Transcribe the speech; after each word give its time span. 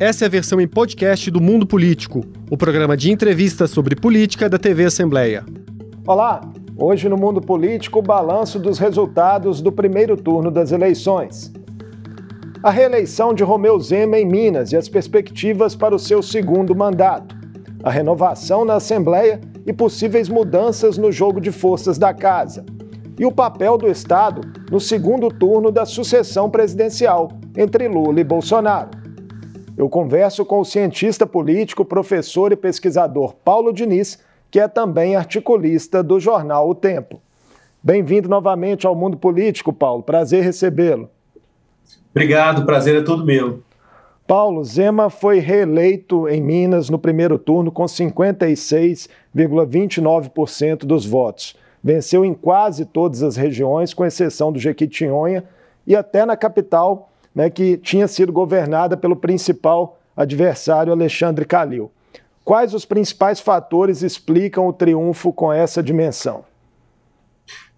Essa 0.00 0.24
é 0.24 0.26
a 0.28 0.30
versão 0.30 0.58
em 0.58 0.66
podcast 0.66 1.30
do 1.30 1.42
Mundo 1.42 1.66
Político, 1.66 2.22
o 2.50 2.56
programa 2.56 2.96
de 2.96 3.12
entrevistas 3.12 3.70
sobre 3.70 3.94
política 3.94 4.48
da 4.48 4.56
TV 4.56 4.86
Assembleia. 4.86 5.44
Olá! 6.06 6.40
Hoje 6.74 7.06
no 7.06 7.18
Mundo 7.18 7.38
Político, 7.38 7.98
o 7.98 8.02
balanço 8.02 8.58
dos 8.58 8.78
resultados 8.78 9.60
do 9.60 9.70
primeiro 9.70 10.16
turno 10.16 10.50
das 10.50 10.72
eleições. 10.72 11.52
A 12.62 12.70
reeleição 12.70 13.34
de 13.34 13.44
Romeu 13.44 13.78
Zema 13.78 14.18
em 14.18 14.24
Minas 14.24 14.72
e 14.72 14.76
as 14.78 14.88
perspectivas 14.88 15.76
para 15.76 15.94
o 15.94 15.98
seu 15.98 16.22
segundo 16.22 16.74
mandato. 16.74 17.36
A 17.82 17.90
renovação 17.90 18.64
na 18.64 18.76
Assembleia 18.76 19.38
e 19.66 19.72
possíveis 19.74 20.30
mudanças 20.30 20.96
no 20.96 21.12
jogo 21.12 21.42
de 21.42 21.52
forças 21.52 21.98
da 21.98 22.14
casa. 22.14 22.64
E 23.18 23.26
o 23.26 23.32
papel 23.32 23.76
do 23.76 23.86
Estado 23.86 24.40
no 24.70 24.80
segundo 24.80 25.28
turno 25.28 25.70
da 25.70 25.84
sucessão 25.84 26.48
presidencial 26.48 27.28
entre 27.54 27.86
Lula 27.86 28.18
e 28.18 28.24
Bolsonaro 28.24 28.99
eu 29.80 29.88
converso 29.88 30.44
com 30.44 30.60
o 30.60 30.64
cientista 30.64 31.26
político, 31.26 31.86
professor 31.86 32.52
e 32.52 32.56
pesquisador 32.56 33.32
Paulo 33.42 33.72
Diniz, 33.72 34.18
que 34.50 34.60
é 34.60 34.68
também 34.68 35.16
articulista 35.16 36.02
do 36.02 36.20
jornal 36.20 36.68
O 36.68 36.74
Tempo. 36.74 37.18
Bem-vindo 37.82 38.28
novamente 38.28 38.86
ao 38.86 38.94
Mundo 38.94 39.16
Político, 39.16 39.72
Paulo. 39.72 40.02
Prazer 40.02 40.44
recebê-lo. 40.44 41.08
Obrigado, 42.10 42.66
prazer 42.66 42.96
é 42.96 43.00
todo 43.00 43.24
meu. 43.24 43.62
Paulo, 44.26 44.62
Zema 44.62 45.08
foi 45.08 45.38
reeleito 45.38 46.28
em 46.28 46.42
Minas 46.42 46.90
no 46.90 46.98
primeiro 46.98 47.38
turno 47.38 47.72
com 47.72 47.84
56,29% 47.84 50.80
dos 50.80 51.06
votos. 51.06 51.56
Venceu 51.82 52.22
em 52.22 52.34
quase 52.34 52.84
todas 52.84 53.22
as 53.22 53.34
regiões, 53.34 53.94
com 53.94 54.04
exceção 54.04 54.52
do 54.52 54.58
Jequitinhonha, 54.58 55.42
e 55.86 55.96
até 55.96 56.26
na 56.26 56.36
capital 56.36 57.09
né, 57.34 57.48
que 57.50 57.76
tinha 57.76 58.08
sido 58.08 58.32
governada 58.32 58.96
pelo 58.96 59.16
principal 59.16 59.98
adversário 60.16 60.92
Alexandre 60.92 61.44
Calil. 61.44 61.90
Quais 62.44 62.74
os 62.74 62.84
principais 62.84 63.40
fatores 63.40 64.02
explicam 64.02 64.66
o 64.66 64.72
triunfo 64.72 65.32
com 65.32 65.52
essa 65.52 65.82
dimensão? 65.82 66.44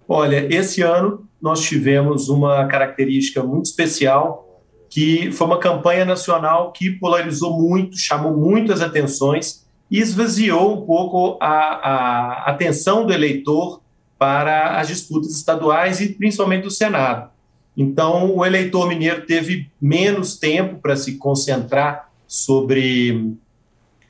Olha, 0.09 0.47
esse 0.55 0.83
ano 0.83 1.27
nós 1.41 1.61
tivemos 1.61 2.29
uma 2.29 2.67
característica 2.67 3.43
muito 3.43 3.67
especial, 3.67 4.61
que 4.89 5.33
foi 5.33 5.47
uma 5.47 5.59
campanha 5.59 6.05
nacional 6.05 6.71
que 6.73 6.91
polarizou 6.91 7.59
muito, 7.59 7.99
chamou 7.99 8.37
muitas 8.37 8.81
atenções 8.81 9.67
e 9.91 9.99
esvaziou 9.99 10.75
um 10.75 10.87
pouco 10.87 11.39
a, 11.41 11.49
a 11.49 12.51
atenção 12.51 13.05
do 13.05 13.13
eleitor 13.13 13.81
para 14.19 14.79
as 14.79 14.89
disputas 14.89 15.35
estaduais 15.35 16.01
e 16.01 16.15
principalmente 16.15 16.63
do 16.63 16.71
Senado. 16.71 17.32
Então, 17.77 18.37
o 18.37 18.45
eleitor 18.45 18.89
mineiro 18.89 19.27
teve 19.27 19.71
menos 19.81 20.37
tempo 20.37 20.79
para 20.79 20.97
se 20.97 21.17
concentrar 21.17 22.11
sobre, 22.27 23.35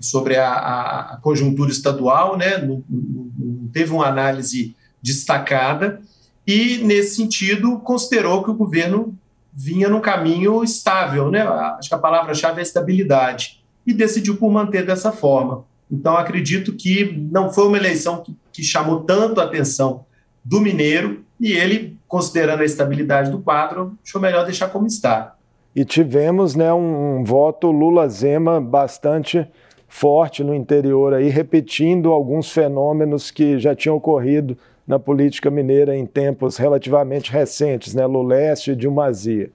sobre 0.01 0.37
a, 0.37 0.53
a, 0.53 1.19
conjuntura 1.23 1.71
estadual, 1.71 2.37
né? 2.37 2.59
Não, 2.59 2.83
não, 2.89 3.69
teve 3.73 3.93
uma 3.93 4.07
análise 4.07 4.75
destacada, 5.01 6.01
e, 6.47 6.79
nesse 6.79 7.17
sentido, 7.17 7.79
considerou 7.79 8.43
que 8.43 8.51
o 8.51 8.55
governo 8.55 9.17
vinha 9.53 9.89
num 9.89 10.01
caminho 10.01 10.63
estável, 10.65 11.31
né? 11.31 11.43
acho 11.43 11.89
que 11.89 11.95
a 11.95 11.99
palavra-chave 11.99 12.61
é 12.61 12.63
estabilidade, 12.63 13.63
e 13.87 13.93
decidiu 13.93 14.37
por 14.37 14.51
manter 14.51 14.85
dessa 14.85 15.13
forma. 15.13 15.65
Então, 15.91 16.17
acredito 16.17 16.73
que 16.73 17.13
não 17.31 17.53
foi 17.53 17.67
uma 17.67 17.77
eleição 17.77 18.23
que, 18.23 18.35
que 18.53 18.63
chamou 18.63 19.01
tanto 19.01 19.41
a 19.41 19.45
atenção 19.45 20.05
do 20.45 20.61
mineiro, 20.61 21.25
e 21.39 21.53
ele 21.53 21.99
considerando 22.13 22.61
a 22.61 22.65
estabilidade 22.67 23.31
do 23.31 23.39
quadro, 23.39 23.97
achou 24.05 24.21
melhor 24.21 24.45
deixar 24.45 24.69
como 24.69 24.87
está. 24.87 25.35
E 25.75 25.83
tivemos 25.83 26.55
né, 26.55 26.71
um, 26.71 27.21
um 27.21 27.25
voto 27.25 27.71
Lula-Zema 27.71 28.61
bastante 28.61 29.49
forte 29.89 30.45
no 30.45 30.55
interior, 30.55 31.15
aí, 31.15 31.31
repetindo 31.31 32.13
alguns 32.13 32.53
fenômenos 32.53 33.31
que 33.31 33.59
já 33.59 33.75
tinham 33.75 33.97
ocorrido 33.97 34.59
na 34.87 34.99
política 34.99 35.51
mineira 35.51 35.97
em 35.97 36.05
tempos 36.05 36.59
relativamente 36.59 37.33
recentes, 37.33 37.95
né, 37.95 38.05
Lulécio 38.05 38.75
e 38.75 38.77
Dilmazia. 38.77 39.51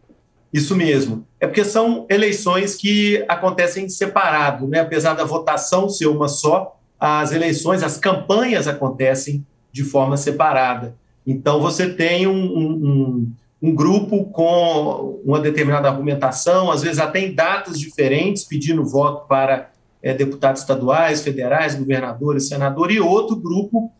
Isso 0.51 0.75
mesmo. 0.75 1.27
É 1.39 1.45
porque 1.45 1.63
são 1.63 2.07
eleições 2.09 2.73
que 2.73 3.23
acontecem 3.27 3.87
separado, 3.87 4.67
né? 4.67 4.79
Apesar 4.79 5.13
da 5.13 5.23
votação 5.23 5.87
ser 5.89 6.07
uma 6.07 6.27
só, 6.27 6.79
as 6.99 7.31
eleições, 7.31 7.83
as 7.83 7.97
campanhas 7.97 8.67
acontecem 8.67 9.45
de 9.71 9.83
forma 9.83 10.17
separada. 10.17 10.95
Então, 11.27 11.59
você 11.59 11.89
tem 11.89 12.25
um, 12.25 12.57
um, 12.57 13.31
um, 13.61 13.75
grupo 13.75 14.23
com 14.27 15.21
uma 15.25 15.41
determinada 15.41 15.89
argumentação, 15.89 16.71
às 16.71 16.81
vezes 16.81 16.99
até 16.99 17.19
em 17.19 17.35
datas 17.35 17.77
diferentes, 17.77 18.45
pedindo 18.45 18.85
voto 18.85 19.27
para 19.27 19.69
é, 20.01 20.13
deputados 20.13 20.61
estaduais, 20.61 21.21
federais, 21.21 21.75
governadores, 21.75 22.47
senadores, 22.47 22.95
e 22.95 23.01
outro 23.01 23.35
grupo 23.35 23.91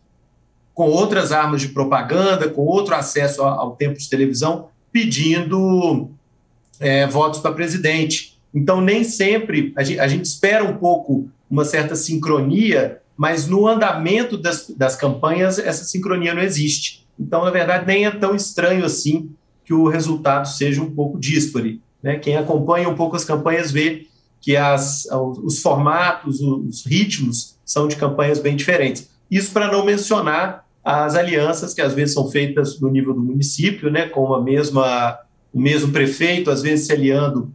com 0.72 0.88
outras 0.88 1.32
armas 1.32 1.60
de 1.60 1.68
propaganda, 1.68 2.48
com 2.48 2.62
outro 2.62 2.94
acesso 2.94 3.42
ao, 3.42 3.74
tempo 3.74 3.98
de 3.98 4.08
televisão, 4.08 4.68
pedindo 4.90 6.08
é, 6.80 7.06
votos 7.06 7.40
para 7.40 7.52
presidente. 7.52 8.38
Então, 8.54 8.80
nem 8.80 9.04
sempre, 9.04 9.72
a 9.76 9.82
gente, 9.82 10.00
a 10.00 10.06
gente, 10.06 10.24
espera 10.24 10.64
um 10.64 10.76
pouco 10.76 11.28
uma 11.50 11.64
certa 11.64 11.96
sincronia, 11.96 13.02
mas 13.16 13.48
no 13.48 13.66
andamento 13.66 14.38
das, 14.38 14.70
das 14.70 14.94
campanhas, 14.94 15.58
essa 15.58 15.84
sincronia 15.84 16.32
não 16.32 16.42
existe. 16.42 17.07
Então, 17.18 17.44
na 17.44 17.50
verdade, 17.50 17.86
nem 17.86 18.06
é 18.06 18.10
tão 18.10 18.34
estranho 18.34 18.84
assim 18.84 19.30
que 19.64 19.74
o 19.74 19.88
resultado 19.88 20.46
seja 20.46 20.80
um 20.80 20.90
pouco 20.90 21.18
díspare. 21.18 21.80
Né? 22.02 22.16
Quem 22.16 22.36
acompanha 22.36 22.88
um 22.88 22.94
pouco 22.94 23.16
as 23.16 23.24
campanhas 23.24 23.70
vê 23.70 24.06
que 24.40 24.56
as, 24.56 25.06
os 25.10 25.60
formatos, 25.60 26.40
os 26.40 26.86
ritmos 26.86 27.58
são 27.64 27.88
de 27.88 27.96
campanhas 27.96 28.38
bem 28.38 28.56
diferentes. 28.56 29.10
Isso 29.30 29.52
para 29.52 29.70
não 29.70 29.84
mencionar 29.84 30.64
as 30.84 31.16
alianças 31.16 31.74
que 31.74 31.82
às 31.82 31.92
vezes 31.92 32.14
são 32.14 32.30
feitas 32.30 32.80
no 32.80 32.88
nível 32.88 33.12
do 33.12 33.20
município, 33.20 33.90
né, 33.90 34.08
com 34.08 34.32
a 34.32 34.40
mesma, 34.40 35.18
o 35.52 35.60
mesmo 35.60 35.92
prefeito, 35.92 36.50
às 36.50 36.62
vezes 36.62 36.86
se 36.86 36.92
aliando 36.92 37.52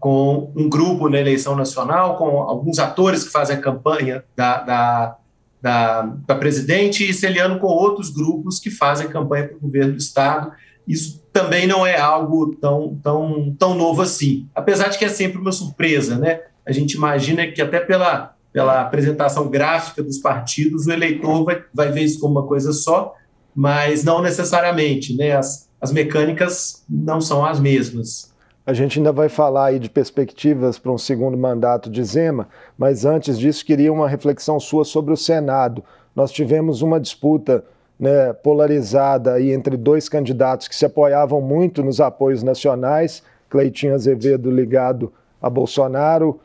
com 0.00 0.50
um 0.56 0.68
grupo 0.68 1.08
na 1.08 1.20
eleição 1.20 1.54
nacional, 1.54 2.16
com 2.16 2.40
alguns 2.40 2.78
atores 2.78 3.22
que 3.22 3.30
fazem 3.30 3.54
a 3.54 3.60
campanha 3.60 4.24
da, 4.34 4.62
da 4.62 5.16
da, 5.60 6.02
da 6.26 6.34
presidente 6.34 7.04
e 7.04 7.26
aliando 7.26 7.58
com 7.58 7.66
outros 7.66 8.10
grupos 8.10 8.58
que 8.58 8.70
fazem 8.70 9.08
campanha 9.08 9.48
para 9.48 9.56
o 9.56 9.60
governo 9.60 9.92
do 9.92 9.98
Estado. 9.98 10.52
Isso 10.86 11.22
também 11.32 11.66
não 11.66 11.86
é 11.86 11.98
algo 11.98 12.56
tão, 12.56 12.98
tão, 13.02 13.54
tão 13.58 13.74
novo 13.74 14.02
assim, 14.02 14.48
apesar 14.54 14.88
de 14.88 14.98
que 14.98 15.04
é 15.04 15.08
sempre 15.08 15.38
uma 15.38 15.52
surpresa, 15.52 16.18
né? 16.18 16.40
A 16.66 16.72
gente 16.72 16.94
imagina 16.94 17.46
que 17.46 17.62
até 17.62 17.80
pela, 17.80 18.34
pela 18.52 18.80
apresentação 18.80 19.48
gráfica 19.48 20.02
dos 20.02 20.18
partidos, 20.18 20.86
o 20.86 20.92
eleitor 20.92 21.44
vai, 21.44 21.62
vai 21.72 21.92
ver 21.92 22.02
isso 22.02 22.20
como 22.20 22.38
uma 22.38 22.46
coisa 22.46 22.72
só, 22.72 23.14
mas 23.54 24.02
não 24.04 24.22
necessariamente, 24.22 25.16
né? 25.16 25.36
As, 25.36 25.68
as 25.80 25.92
mecânicas 25.92 26.84
não 26.88 27.20
são 27.20 27.44
as 27.44 27.60
mesmas. 27.60 28.29
A 28.70 28.72
gente 28.72 29.00
ainda 29.00 29.10
vai 29.10 29.28
falar 29.28 29.64
aí 29.64 29.80
de 29.80 29.90
perspectivas 29.90 30.78
para 30.78 30.92
um 30.92 30.96
segundo 30.96 31.36
mandato 31.36 31.90
de 31.90 32.04
Zema, 32.04 32.46
mas 32.78 33.04
antes 33.04 33.36
disso 33.36 33.66
queria 33.66 33.92
uma 33.92 34.08
reflexão 34.08 34.60
sua 34.60 34.84
sobre 34.84 35.12
o 35.12 35.16
Senado. 35.16 35.82
Nós 36.14 36.30
tivemos 36.30 36.80
uma 36.80 37.00
disputa 37.00 37.64
né, 37.98 38.32
polarizada 38.32 39.32
aí 39.32 39.50
entre 39.50 39.76
dois 39.76 40.08
candidatos 40.08 40.68
que 40.68 40.76
se 40.76 40.86
apoiavam 40.86 41.40
muito 41.40 41.82
nos 41.82 42.00
apoios 42.00 42.44
nacionais, 42.44 43.24
Cleitinho 43.48 43.92
Azevedo 43.92 44.48
ligado 44.52 45.12
a 45.42 45.50
Bolsonaro, 45.50 46.38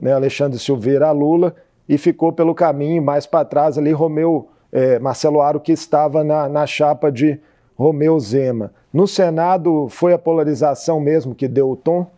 né, 0.00 0.12
Alexandre 0.12 0.58
Silveira 0.58 1.06
a 1.06 1.12
Lula, 1.12 1.54
e 1.88 1.96
ficou 1.96 2.32
pelo 2.32 2.56
caminho 2.56 3.00
mais 3.00 3.24
para 3.24 3.44
trás 3.44 3.78
ali 3.78 3.92
Romeu, 3.92 4.48
é, 4.72 4.98
Marcelo 4.98 5.40
Aro, 5.40 5.60
que 5.60 5.70
estava 5.70 6.24
na, 6.24 6.48
na 6.48 6.66
chapa 6.66 7.12
de 7.12 7.38
Romeu 7.78 8.18
Zema. 8.18 8.72
No 8.92 9.06
Senado, 9.06 9.86
foi 9.88 10.12
a 10.12 10.18
polarização 10.18 10.98
mesmo 10.98 11.32
que 11.32 11.46
deu 11.46 11.70
o 11.70 11.76
tom? 11.76 12.10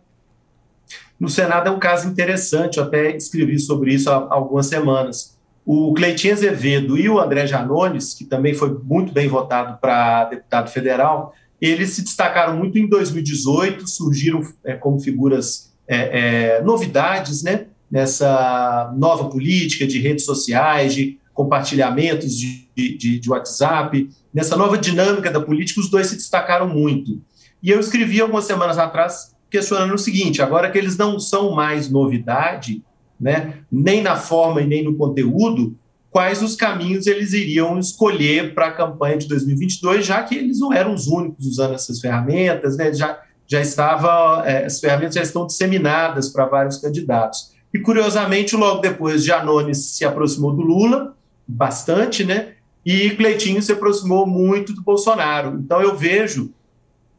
No 1.19 1.29
Senado 1.29 1.69
é 1.69 1.71
um 1.71 1.77
caso 1.77 2.07
interessante, 2.07 2.79
eu 2.79 2.83
até 2.83 3.15
escrevi 3.15 3.59
sobre 3.59 3.93
isso 3.93 4.09
há 4.09 4.27
algumas 4.31 4.65
semanas. 4.65 5.37
O 5.63 5.93
Cleitinho 5.93 6.33
Azevedo 6.33 6.97
e 6.97 7.07
o 7.07 7.19
André 7.19 7.45
Janones, 7.45 8.15
que 8.15 8.25
também 8.25 8.55
foi 8.55 8.75
muito 8.83 9.13
bem 9.13 9.27
votado 9.27 9.77
para 9.79 10.25
deputado 10.25 10.71
federal, 10.71 11.35
eles 11.61 11.91
se 11.91 12.01
destacaram 12.01 12.57
muito 12.57 12.79
em 12.79 12.89
2018, 12.89 13.87
surgiram 13.87 14.41
é, 14.65 14.73
como 14.73 14.99
figuras 14.99 15.71
é, 15.87 16.55
é, 16.57 16.61
novidades 16.63 17.43
né, 17.43 17.67
nessa 17.89 18.91
nova 18.97 19.29
política 19.29 19.85
de 19.85 19.99
redes 19.99 20.25
sociais, 20.25 20.95
de 20.95 21.19
compartilhamentos 21.33 22.37
de, 22.37 22.69
de, 22.75 23.19
de 23.19 23.29
WhatsApp, 23.29 24.09
nessa 24.33 24.55
nova 24.55 24.77
dinâmica 24.77 25.31
da 25.31 25.41
política, 25.41 25.79
os 25.79 25.89
dois 25.89 26.07
se 26.07 26.15
destacaram 26.15 26.67
muito. 26.67 27.21
E 27.61 27.69
eu 27.69 27.79
escrevi 27.79 28.19
algumas 28.19 28.45
semanas 28.45 28.77
atrás 28.77 29.35
questionando 29.49 29.93
o 29.93 29.97
seguinte: 29.97 30.41
agora 30.41 30.71
que 30.71 30.77
eles 30.77 30.97
não 30.97 31.19
são 31.19 31.51
mais 31.51 31.89
novidade, 31.89 32.83
né, 33.19 33.59
nem 33.71 34.01
na 34.01 34.15
forma 34.15 34.61
e 34.61 34.67
nem 34.67 34.83
no 34.83 34.95
conteúdo, 34.95 35.77
quais 36.09 36.41
os 36.41 36.55
caminhos 36.55 37.07
eles 37.07 37.33
iriam 37.33 37.77
escolher 37.77 38.53
para 38.55 38.67
a 38.67 38.71
campanha 38.71 39.17
de 39.17 39.27
2022, 39.27 40.05
já 40.05 40.23
que 40.23 40.35
eles 40.35 40.59
não 40.59 40.73
eram 40.73 40.93
os 40.93 41.07
únicos 41.07 41.45
usando 41.45 41.75
essas 41.75 41.99
ferramentas, 41.99 42.77
né, 42.77 42.93
já, 42.93 43.19
já 43.47 43.61
estava, 43.61 44.43
é, 44.45 44.65
as 44.65 44.79
ferramentas 44.79 45.15
já 45.15 45.21
estão 45.21 45.45
disseminadas 45.45 46.29
para 46.29 46.45
vários 46.45 46.77
candidatos. 46.77 47.51
E, 47.73 47.79
curiosamente, 47.79 48.55
logo 48.55 48.81
depois, 48.81 49.23
Janones 49.23 49.95
se 49.95 50.03
aproximou 50.03 50.53
do 50.53 50.61
Lula, 50.61 51.15
bastante, 51.47 52.23
né? 52.23 52.53
E 52.85 53.11
Cleitinho 53.11 53.61
se 53.61 53.71
aproximou 53.71 54.25
muito 54.25 54.73
do 54.73 54.81
Bolsonaro. 54.81 55.59
Então, 55.59 55.81
eu 55.81 55.95
vejo, 55.95 56.51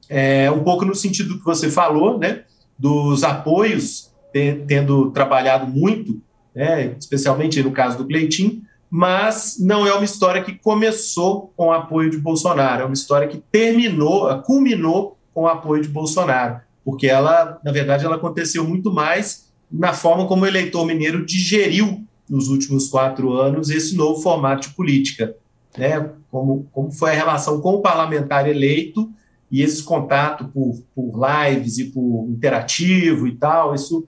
é, 0.08 0.50
um 0.50 0.62
pouco 0.62 0.84
no 0.84 0.94
sentido 0.94 1.38
que 1.38 1.44
você 1.44 1.70
falou, 1.70 2.18
né? 2.18 2.42
Dos 2.78 3.22
apoios, 3.22 4.12
tendo 4.32 5.10
trabalhado 5.10 5.66
muito, 5.66 6.20
né, 6.54 6.94
especialmente 6.98 7.62
no 7.62 7.70
caso 7.70 7.98
do 7.98 8.06
Cleitinho, 8.06 8.62
mas 8.90 9.56
não 9.58 9.86
é 9.86 9.94
uma 9.94 10.04
história 10.04 10.42
que 10.42 10.52
começou 10.52 11.52
com 11.56 11.68
o 11.68 11.72
apoio 11.72 12.10
de 12.10 12.18
Bolsonaro, 12.18 12.82
é 12.82 12.84
uma 12.84 12.94
história 12.94 13.26
que 13.26 13.38
terminou, 13.38 14.38
culminou 14.42 15.16
com 15.32 15.42
o 15.44 15.48
apoio 15.48 15.82
de 15.82 15.88
Bolsonaro, 15.88 16.60
porque 16.84 17.06
ela, 17.06 17.58
na 17.64 17.72
verdade, 17.72 18.04
ela 18.04 18.16
aconteceu 18.16 18.64
muito 18.64 18.92
mais 18.92 19.50
na 19.70 19.94
forma 19.94 20.26
como 20.26 20.42
o 20.42 20.46
eleitor 20.46 20.84
mineiro 20.84 21.24
digeriu 21.24 22.04
nos 22.28 22.48
últimos 22.48 22.88
quatro 22.88 23.32
anos 23.32 23.70
esse 23.70 23.96
novo 23.96 24.20
formato 24.20 24.68
de 24.68 24.74
política, 24.74 25.34
né? 25.76 26.10
Como, 26.30 26.66
como 26.72 26.90
foi 26.90 27.10
a 27.10 27.14
relação 27.14 27.60
com 27.60 27.74
o 27.74 27.82
parlamentar 27.82 28.48
eleito 28.48 29.10
e 29.50 29.62
esse 29.62 29.82
contato 29.82 30.46
por, 30.46 30.82
por 30.94 31.12
lives 31.20 31.78
e 31.78 31.84
por 31.84 32.26
interativo 32.30 33.26
e 33.26 33.36
tal, 33.36 33.74
isso 33.74 34.06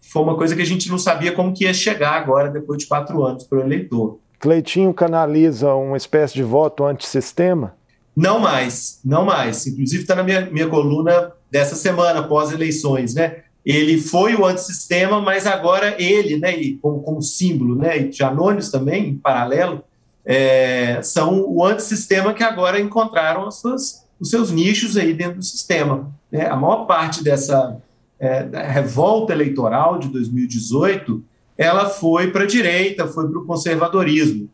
foi 0.00 0.22
uma 0.22 0.36
coisa 0.36 0.56
que 0.56 0.62
a 0.62 0.66
gente 0.66 0.88
não 0.90 0.98
sabia 0.98 1.32
como 1.32 1.52
que 1.54 1.64
ia 1.64 1.72
chegar 1.72 2.14
agora, 2.14 2.50
depois 2.50 2.78
de 2.78 2.86
quatro 2.86 3.24
anos, 3.24 3.44
para 3.44 3.58
o 3.58 3.62
eleitor. 3.62 4.18
Cleitinho 4.40 4.92
canaliza 4.92 5.72
uma 5.74 5.96
espécie 5.96 6.34
de 6.34 6.42
voto 6.42 6.84
antissistema? 6.84 7.76
Não 8.14 8.40
mais, 8.40 9.00
não 9.04 9.24
mais. 9.24 9.66
Inclusive 9.66 10.02
está 10.02 10.16
na 10.16 10.24
minha, 10.24 10.50
minha 10.50 10.68
coluna 10.68 11.32
dessa 11.48 11.76
semana, 11.76 12.24
pós-eleições, 12.24 13.14
né? 13.14 13.44
Ele 13.64 14.00
foi 14.00 14.34
o 14.34 14.44
antissistema, 14.44 15.20
mas 15.20 15.46
agora 15.46 15.94
ele, 16.02 16.36
né, 16.36 16.58
e 16.58 16.76
como, 16.78 17.00
como 17.00 17.22
símbolo, 17.22 17.76
né, 17.76 17.96
e 17.98 18.12
Janones 18.12 18.70
também, 18.70 19.10
em 19.10 19.16
paralelo, 19.16 19.84
é, 20.24 21.00
são 21.02 21.44
o 21.48 21.64
antissistema 21.64 22.34
que 22.34 22.42
agora 22.42 22.80
encontraram 22.80 23.50
suas, 23.50 24.06
os 24.20 24.30
seus 24.30 24.50
nichos 24.50 24.96
aí 24.96 25.12
dentro 25.12 25.38
do 25.38 25.44
sistema. 25.44 26.12
Né? 26.30 26.46
A 26.46 26.56
maior 26.56 26.86
parte 26.86 27.22
dessa 27.22 27.80
é, 28.18 28.48
revolta 28.68 29.32
eleitoral 29.32 29.98
de 29.98 30.08
2018, 30.08 31.22
ela 31.58 31.88
foi 31.88 32.30
para 32.30 32.44
a 32.44 32.46
direita, 32.46 33.06
foi 33.06 33.28
para 33.28 33.38
o 33.38 33.44
conservadorismo. 33.44 34.48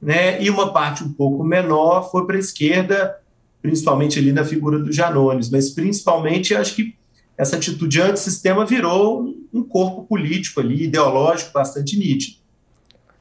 Né? 0.00 0.42
E 0.42 0.50
uma 0.50 0.72
parte 0.72 1.04
um 1.04 1.12
pouco 1.12 1.44
menor 1.44 2.10
foi 2.10 2.26
para 2.26 2.36
a 2.36 2.40
esquerda, 2.40 3.16
principalmente 3.62 4.18
ali 4.18 4.32
na 4.32 4.44
figura 4.44 4.78
do 4.78 4.92
Janones, 4.92 5.50
mas 5.50 5.70
principalmente 5.70 6.54
acho 6.54 6.74
que 6.74 6.94
essa 7.40 7.56
atitude 7.56 8.02
antissistema 8.02 8.66
virou 8.66 9.34
um 9.50 9.62
corpo 9.62 10.02
político 10.02 10.60
ali, 10.60 10.84
ideológico 10.84 11.50
bastante 11.54 11.98
nítido. 11.98 12.36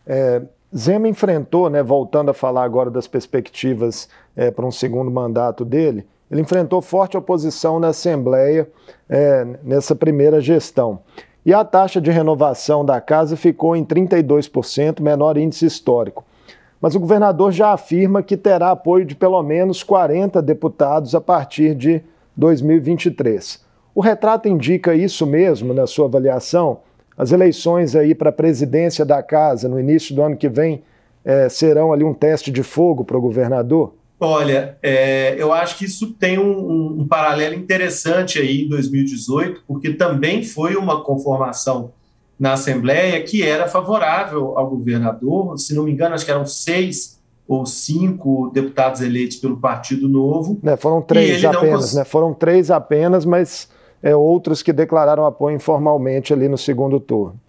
É, 0.05 0.41
Zema 0.75 1.07
enfrentou, 1.07 1.69
né, 1.69 1.81
voltando 1.81 2.29
a 2.29 2.33
falar 2.33 2.65
agora 2.65 2.91
das 2.91 3.07
perspectivas 3.07 4.09
é, 4.35 4.51
para 4.51 4.65
um 4.65 4.71
segundo 4.71 5.09
mandato 5.09 5.63
dele, 5.63 6.05
ele 6.29 6.41
enfrentou 6.41 6.81
forte 6.81 7.15
oposição 7.15 7.79
na 7.79 7.87
Assembleia 7.87 8.69
é, 9.07 9.47
nessa 9.63 9.95
primeira 9.95 10.41
gestão. 10.41 10.99
E 11.45 11.53
a 11.53 11.63
taxa 11.63 12.01
de 12.01 12.11
renovação 12.11 12.83
da 12.83 12.99
casa 12.99 13.37
ficou 13.37 13.73
em 13.73 13.85
32%, 13.85 14.99
menor 14.99 15.37
índice 15.37 15.65
histórico. 15.65 16.25
Mas 16.81 16.93
o 16.93 16.99
governador 16.99 17.53
já 17.53 17.71
afirma 17.71 18.21
que 18.21 18.35
terá 18.35 18.71
apoio 18.71 19.05
de 19.05 19.15
pelo 19.15 19.41
menos 19.41 19.81
40 19.81 20.41
deputados 20.41 21.15
a 21.15 21.21
partir 21.21 21.73
de 21.73 22.03
2023. 22.35 23.68
O 23.93 24.01
retrato 24.01 24.47
indica 24.47 24.93
isso 24.93 25.25
mesmo 25.25 25.73
na 25.73 25.87
sua 25.87 26.05
avaliação? 26.05 26.79
As 27.17 27.31
eleições 27.31 27.95
aí 27.95 28.15
para 28.15 28.29
a 28.29 28.33
presidência 28.33 29.03
da 29.03 29.21
casa 29.21 29.67
no 29.67 29.79
início 29.79 30.15
do 30.15 30.21
ano 30.21 30.37
que 30.37 30.47
vem 30.47 30.83
é, 31.25 31.49
serão 31.49 31.91
ali 31.91 32.03
um 32.03 32.13
teste 32.13 32.49
de 32.51 32.63
fogo 32.63 33.03
para 33.03 33.17
o 33.17 33.21
governador? 33.21 33.93
Olha, 34.19 34.77
é, 34.83 35.35
eu 35.37 35.53
acho 35.53 35.77
que 35.77 35.85
isso 35.85 36.13
tem 36.13 36.37
um, 36.37 37.01
um, 37.01 37.07
paralelo 37.07 37.55
interessante 37.55 38.37
aí 38.37 38.65
em 38.65 38.69
2018, 38.69 39.63
porque 39.65 39.93
também 39.93 40.43
foi 40.43 40.75
uma 40.75 41.03
conformação 41.03 41.91
na 42.37 42.53
Assembleia 42.53 43.21
que 43.23 43.43
era 43.43 43.67
favorável 43.67 44.57
ao 44.57 44.69
governador. 44.69 45.57
Se 45.57 45.73
não 45.73 45.83
me 45.83 45.91
engano, 45.91 46.15
acho 46.15 46.25
que 46.25 46.31
eram 46.31 46.45
seis 46.45 47.19
ou 47.47 47.65
cinco 47.65 48.51
deputados 48.53 49.01
eleitos 49.01 49.37
pelo 49.37 49.57
Partido 49.57 50.07
Novo. 50.07 50.59
É, 50.63 50.75
foram 50.75 51.01
três 51.01 51.43
apenas, 51.43 51.81
cons... 51.81 51.93
né? 51.95 52.03
Foram 52.03 52.33
três 52.33 52.69
apenas, 52.69 53.25
mas 53.25 53.69
é, 54.01 54.15
outros 54.15 54.61
que 54.61 54.73
declararam 54.73 55.25
apoio 55.25 55.55
informalmente 55.55 56.33
ali 56.33 56.47
no 56.47 56.57
segundo 56.57 56.99
turno. 56.99 57.39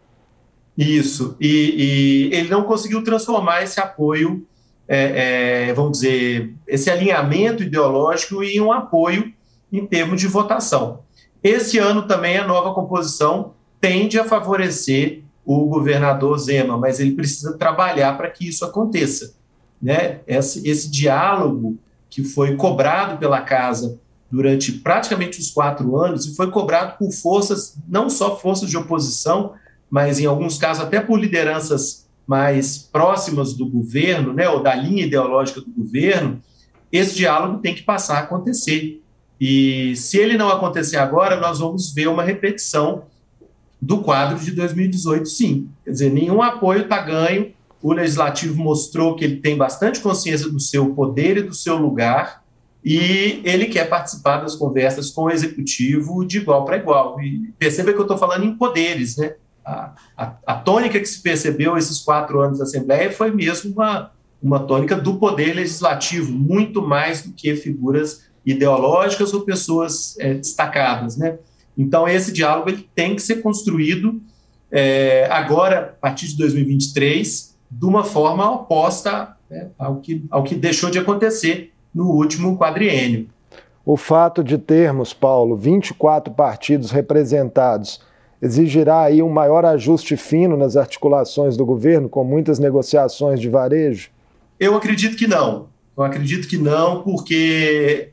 Isso, 0.76 1.37
e, 1.41 2.31
e 2.31 2.35
ele 2.35 2.49
não 2.49 2.62
conseguiu 2.64 3.05
transformar 3.05 3.62
esse 3.62 3.79
apoio 3.81 4.47
é, 4.93 5.69
é, 5.69 5.73
vamos 5.73 6.00
dizer, 6.00 6.52
esse 6.67 6.91
alinhamento 6.91 7.62
ideológico 7.62 8.43
e 8.43 8.61
um 8.61 8.73
apoio 8.73 9.32
em 9.73 9.87
termos 9.87 10.20
de 10.20 10.26
votação. 10.26 11.05
Esse 11.44 11.79
ano 11.79 12.08
também 12.08 12.37
a 12.37 12.44
nova 12.44 12.75
composição 12.75 13.55
tende 13.81 14.19
a 14.19 14.25
favorecer 14.25 15.23
o 15.47 15.64
governador 15.67 16.37
Zema, 16.41 16.76
mas 16.76 16.99
ele 16.99 17.12
precisa 17.12 17.56
trabalhar 17.56 18.17
para 18.17 18.29
que 18.29 18.49
isso 18.49 18.64
aconteça. 18.64 19.32
Né? 19.81 20.23
Esse, 20.26 20.69
esse 20.69 20.91
diálogo 20.91 21.79
que 22.11 22.25
foi 22.25 22.56
cobrado 22.56 23.17
pela 23.17 23.43
casa 23.43 23.97
durante 24.31 24.73
praticamente 24.73 25.41
os 25.41 25.50
quatro 25.50 25.97
anos 25.97 26.27
e 26.27 26.37
foi 26.37 26.50
cobrado 26.50 26.97
por 26.99 27.11
forças, 27.12 27.77
não 27.88 28.09
só 28.09 28.38
forças 28.38 28.71
de 28.71 28.77
oposição, 28.77 29.55
mas 29.91 30.21
em 30.21 30.27
alguns 30.27 30.56
casos 30.56 30.85
até 30.85 31.00
por 31.00 31.19
lideranças 31.19 32.09
mais 32.27 32.79
próximas 32.79 33.55
do 33.55 33.69
governo, 33.69 34.32
né, 34.32 34.49
ou 34.49 34.62
da 34.62 34.75
linha 34.75 35.05
ideológica 35.05 35.61
do 35.61 35.71
governo, 35.71 36.41
esse 36.93 37.17
diálogo 37.17 37.59
tem 37.59 37.75
que 37.75 37.82
passar 37.82 38.19
a 38.19 38.21
acontecer. 38.21 39.03
E 39.41 39.97
se 39.97 40.19
ele 40.19 40.37
não 40.37 40.49
acontecer 40.49 40.97
agora, 40.97 41.41
nós 41.41 41.59
vamos 41.59 41.93
ver 41.93 42.09
uma 42.09 42.23
repetição 42.23 43.05
do 43.81 44.03
quadro 44.03 44.38
de 44.38 44.53
2018, 44.53 45.26
sim. 45.26 45.69
Quer 45.85 45.91
dizer, 45.91 46.11
nenhum 46.12 46.43
apoio 46.43 46.83
está 46.83 47.00
ganho. 47.00 47.53
O 47.83 47.93
legislativo 47.93 48.62
mostrou 48.62 49.17
que 49.17 49.25
ele 49.25 49.37
tem 49.37 49.56
bastante 49.56 50.00
consciência 50.00 50.49
do 50.50 50.61
seu 50.61 50.91
poder 50.94 51.38
e 51.38 51.43
do 51.43 51.55
seu 51.55 51.76
lugar, 51.79 52.44
e 52.85 53.41
ele 53.44 53.67
quer 53.67 53.88
participar 53.88 54.38
das 54.38 54.55
conversas 54.55 55.11
com 55.11 55.25
o 55.25 55.31
executivo 55.31 56.25
de 56.25 56.38
igual 56.38 56.65
para 56.65 56.79
igual. 56.79 57.21
E 57.21 57.53
perceba 57.59 57.93
que 57.93 57.99
eu 57.99 58.03
estou 58.03 58.17
falando 58.17 58.44
em 58.44 58.56
poderes, 58.56 59.16
né? 59.16 59.35
a, 59.64 59.95
a, 60.16 60.35
a, 60.47 60.55
tônica 60.55 60.99
que 60.99 61.07
se 61.07 61.23
percebeu 61.23 61.76
esses 61.76 62.00
quatro 62.00 62.40
anos 62.40 62.59
da 62.59 62.64
Assembleia 62.64 63.12
foi 63.12 63.31
mesmo 63.31 63.73
uma, 63.73 64.11
uma 64.43 64.61
tônica 64.61 64.97
do 64.97 65.16
poder 65.16 65.55
legislativo, 65.55 66.33
muito 66.33 66.83
mais 66.83 67.23
do 67.23 67.33
que 67.33 67.55
figuras 67.57 68.28
ideológicas 68.45 69.33
ou 69.35 69.43
pessoas 69.43 70.19
é, 70.19 70.35
destacadas, 70.35 71.16
né? 71.16 71.38
Então 71.76 72.09
esse 72.09 72.33
diálogo 72.33 72.71
ele 72.71 72.88
tem 72.95 73.14
que 73.14 73.23
ser 73.23 73.37
construído 73.37 74.21
é, 74.71 75.28
agora, 75.31 75.78
a 75.78 76.00
partir 76.00 76.28
de 76.28 76.37
2023, 76.37 77.57
de 77.71 77.85
uma 77.85 78.05
forma 78.05 78.50
oposta 78.50 79.37
né, 79.49 79.71
ao, 79.78 79.97
que, 79.97 80.25
ao 80.31 80.43
que 80.43 80.55
deixou 80.55 80.90
de 80.90 80.99
acontecer 80.99 81.73
no 81.94 82.11
último 82.11 82.56
quadriênio. 82.56 83.28
O 83.85 83.97
fato 83.97 84.44
de 84.44 84.59
termos, 84.59 85.12
Paulo, 85.12 85.56
24 85.56 86.32
partidos 86.32 86.90
representados 86.90 88.00
exigirá 88.40 89.02
aí 89.02 89.23
um 89.23 89.28
maior 89.28 89.64
ajuste 89.64 90.16
fino 90.16 90.56
nas 90.56 90.76
articulações 90.76 91.56
do 91.56 91.66
governo, 91.66 92.09
com 92.09 92.25
muitas 92.25 92.59
negociações 92.59 93.40
de 93.40 93.49
varejo? 93.49 94.11
Eu 94.59 94.76
acredito 94.76 95.16
que 95.16 95.26
não. 95.26 95.68
Eu 95.97 96.04
acredito 96.04 96.49
que 96.49 96.56
não, 96.56 97.02
porque 97.02 98.11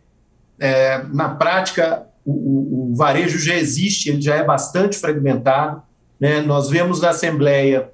é, 0.60 1.04
na 1.14 1.30
prática 1.30 2.08
o, 2.26 2.32
o, 2.32 2.92
o, 2.92 2.96
varejo 2.96 3.40
já 3.40 3.56
existe, 3.56 4.10
ele 4.10 4.22
já 4.22 4.36
é 4.36 4.44
bastante 4.44 4.98
fragmentado. 4.98 5.82
Né? 6.20 6.42
Nós 6.42 6.70
vemos 6.70 7.02
na 7.02 7.10
Assembleia, 7.10 7.90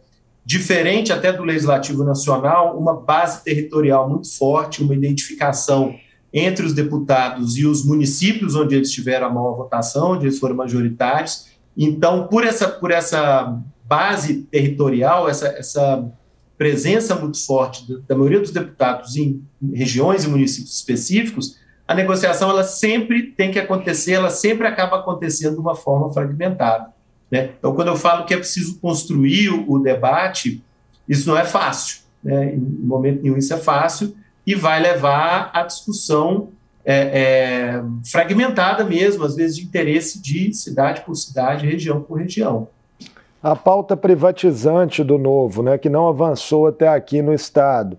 diferente 0.45 1.13
até 1.13 1.31
do 1.31 1.43
Legislativo 1.43 2.03
Nacional, 2.03 2.77
uma 2.77 2.99
base 2.99 3.43
territorial 3.43 4.09
muito 4.09 4.31
forte, 4.37 4.83
uma 4.83 4.93
identificação 4.93 5.95
entre 6.33 6.65
os 6.65 6.73
deputados 6.73 7.57
e 7.57 7.65
os 7.65 7.85
municípios 7.85 8.55
onde 8.55 8.75
eles 8.75 8.91
tiveram 8.91 9.27
a 9.27 9.29
maior 9.29 9.55
votação, 9.55 10.13
onde 10.13 10.25
eles 10.25 10.39
foram 10.39 10.55
majoritários, 10.55 11.53
então, 11.77 12.27
por 12.27 12.43
essa, 12.43 12.67
por 12.67 12.91
essa 12.91 13.59
base 13.85 14.43
territorial, 14.43 15.27
essa, 15.27 15.47
essa 15.47 16.11
presença 16.57 17.15
muito 17.15 17.43
forte 17.43 17.85
da 18.07 18.15
maioria 18.15 18.39
dos 18.39 18.51
deputados 18.51 19.15
em 19.15 19.43
regiões 19.73 20.23
e 20.23 20.29
municípios 20.29 20.75
específicos, 20.75 21.59
a 21.87 21.93
negociação 21.93 22.49
ela 22.49 22.63
sempre 22.63 23.23
tem 23.23 23.51
que 23.51 23.59
acontecer, 23.59 24.13
ela 24.13 24.29
sempre 24.29 24.65
acaba 24.67 24.99
acontecendo 24.99 25.55
de 25.55 25.59
uma 25.59 25.75
forma 25.75 26.11
fragmentada. 26.13 26.93
Né? 27.33 27.49
Então, 27.57 27.73
quando 27.73 27.87
eu 27.87 27.95
falo 27.95 28.25
que 28.25 28.33
é 28.35 28.37
preciso 28.37 28.79
construir 28.79 29.49
o, 29.49 29.71
o 29.71 29.79
debate, 29.79 30.63
isso 31.09 31.27
não 31.27 31.35
é 31.35 31.43
fácil. 31.43 32.01
Né? 32.23 32.53
Em 32.53 32.59
momento 32.59 33.23
nenhum 33.23 33.37
isso 33.37 33.51
é 33.51 33.57
fácil 33.57 34.15
e 34.45 34.53
vai 34.53 34.79
levar 34.79 35.49
à 35.51 35.63
discussão 35.63 36.49
é, 36.85 36.93
é, 36.95 37.83
fragmentada 38.05 38.83
mesmo, 38.83 39.23
às 39.23 39.35
vezes 39.35 39.55
de 39.55 39.63
interesse 39.63 40.21
de 40.21 40.53
cidade 40.53 41.01
por 41.01 41.15
cidade, 41.15 41.65
região 41.65 42.03
por 42.03 42.19
região. 42.19 42.67
A 43.41 43.55
pauta 43.55 43.97
privatizante 43.97 45.03
do 45.03 45.17
novo, 45.17 45.63
né, 45.63 45.75
que 45.79 45.89
não 45.89 46.07
avançou 46.07 46.67
até 46.67 46.87
aqui 46.87 47.19
no 47.23 47.33
Estado, 47.33 47.97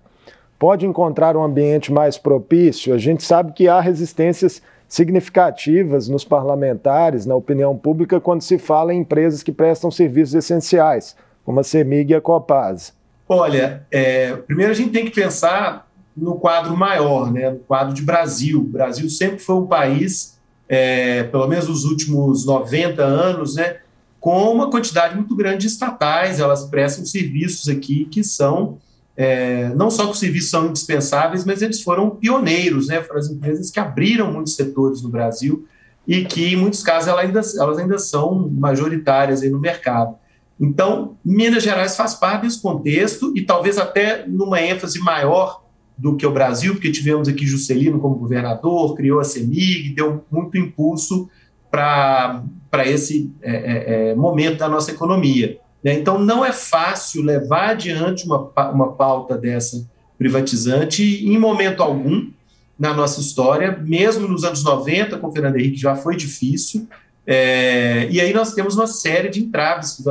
pode 0.60 0.86
encontrar 0.86 1.36
um 1.36 1.42
ambiente 1.42 1.92
mais 1.92 2.16
propício? 2.16 2.94
A 2.94 2.98
gente 2.98 3.24
sabe 3.24 3.52
que 3.52 3.66
há 3.66 3.80
resistências 3.80 4.62
significativas 4.94 6.08
nos 6.08 6.24
parlamentares, 6.24 7.26
na 7.26 7.34
opinião 7.34 7.76
pública, 7.76 8.20
quando 8.20 8.42
se 8.42 8.58
fala 8.58 8.94
em 8.94 9.00
empresas 9.00 9.42
que 9.42 9.50
prestam 9.50 9.90
serviços 9.90 10.36
essenciais, 10.36 11.16
como 11.44 11.58
a 11.58 11.64
CEMIG 11.64 12.12
e 12.12 12.14
a 12.14 12.20
Copasa. 12.20 12.92
Olha, 13.28 13.84
é, 13.90 14.36
primeiro 14.36 14.70
a 14.70 14.74
gente 14.74 14.92
tem 14.92 15.04
que 15.04 15.10
pensar 15.10 15.90
no 16.16 16.36
quadro 16.36 16.76
maior, 16.76 17.32
né, 17.32 17.50
no 17.50 17.58
quadro 17.58 17.92
de 17.92 18.02
Brasil. 18.02 18.60
O 18.60 18.64
Brasil 18.64 19.10
sempre 19.10 19.38
foi 19.38 19.56
um 19.56 19.66
país, 19.66 20.38
é, 20.68 21.24
pelo 21.24 21.48
menos 21.48 21.66
nos 21.66 21.84
últimos 21.84 22.46
90 22.46 23.02
anos, 23.02 23.56
né, 23.56 23.78
com 24.20 24.52
uma 24.52 24.70
quantidade 24.70 25.16
muito 25.16 25.34
grande 25.34 25.62
de 25.62 25.66
estatais, 25.66 26.38
elas 26.38 26.66
prestam 26.66 27.04
serviços 27.04 27.68
aqui 27.68 28.04
que 28.04 28.22
são, 28.22 28.78
é, 29.16 29.68
não 29.74 29.90
só 29.90 30.06
que 30.06 30.12
os 30.12 30.18
serviços 30.18 30.50
são 30.50 30.66
indispensáveis, 30.66 31.44
mas 31.44 31.62
eles 31.62 31.82
foram 31.82 32.10
pioneiros, 32.10 32.88
né, 32.88 33.02
foram 33.02 33.20
as 33.20 33.30
empresas 33.30 33.70
que 33.70 33.78
abriram 33.78 34.32
muitos 34.32 34.54
setores 34.54 35.02
no 35.02 35.08
Brasil 35.08 35.66
e 36.06 36.24
que, 36.24 36.52
em 36.52 36.56
muitos 36.56 36.82
casos, 36.82 37.08
elas 37.08 37.24
ainda, 37.24 37.40
elas 37.58 37.78
ainda 37.78 37.98
são 37.98 38.48
majoritárias 38.50 39.42
no 39.50 39.60
mercado. 39.60 40.16
Então, 40.60 41.16
Minas 41.24 41.62
Gerais 41.62 41.96
faz 41.96 42.14
parte 42.14 42.42
desse 42.42 42.60
contexto 42.60 43.32
e 43.36 43.42
talvez 43.42 43.78
até 43.78 44.26
numa 44.26 44.60
ênfase 44.60 44.98
maior 45.00 45.64
do 45.96 46.16
que 46.16 46.26
o 46.26 46.32
Brasil, 46.32 46.74
porque 46.74 46.90
tivemos 46.90 47.28
aqui 47.28 47.46
Juscelino 47.46 48.00
como 48.00 48.16
governador, 48.16 48.94
criou 48.94 49.20
a 49.20 49.24
CEMIG, 49.24 49.94
deu 49.94 50.24
muito 50.30 50.58
impulso 50.58 51.28
para 51.70 52.42
esse 52.84 53.32
é, 53.42 53.52
é, 53.52 54.10
é, 54.10 54.14
momento 54.14 54.58
da 54.58 54.68
nossa 54.68 54.90
economia. 54.90 55.58
Né? 55.84 55.92
Então, 55.92 56.18
não 56.18 56.42
é 56.42 56.50
fácil 56.50 57.22
levar 57.22 57.70
adiante 57.70 58.24
uma, 58.24 58.50
uma 58.72 58.92
pauta 58.92 59.36
dessa 59.36 59.86
privatizante 60.16 61.02
em 61.02 61.38
momento 61.38 61.82
algum 61.82 62.30
na 62.78 62.94
nossa 62.94 63.20
história, 63.20 63.78
mesmo 63.84 64.26
nos 64.26 64.42
anos 64.42 64.64
90, 64.64 65.18
com 65.18 65.28
o 65.28 65.32
Fernando 65.32 65.56
Henrique, 65.56 65.76
já 65.76 65.94
foi 65.94 66.16
difícil. 66.16 66.88
É, 67.26 68.08
e 68.10 68.20
aí 68.20 68.32
nós 68.32 68.52
temos 68.52 68.76
uma 68.76 68.86
série 68.86 69.28
de 69.28 69.40
entraves 69.40 70.02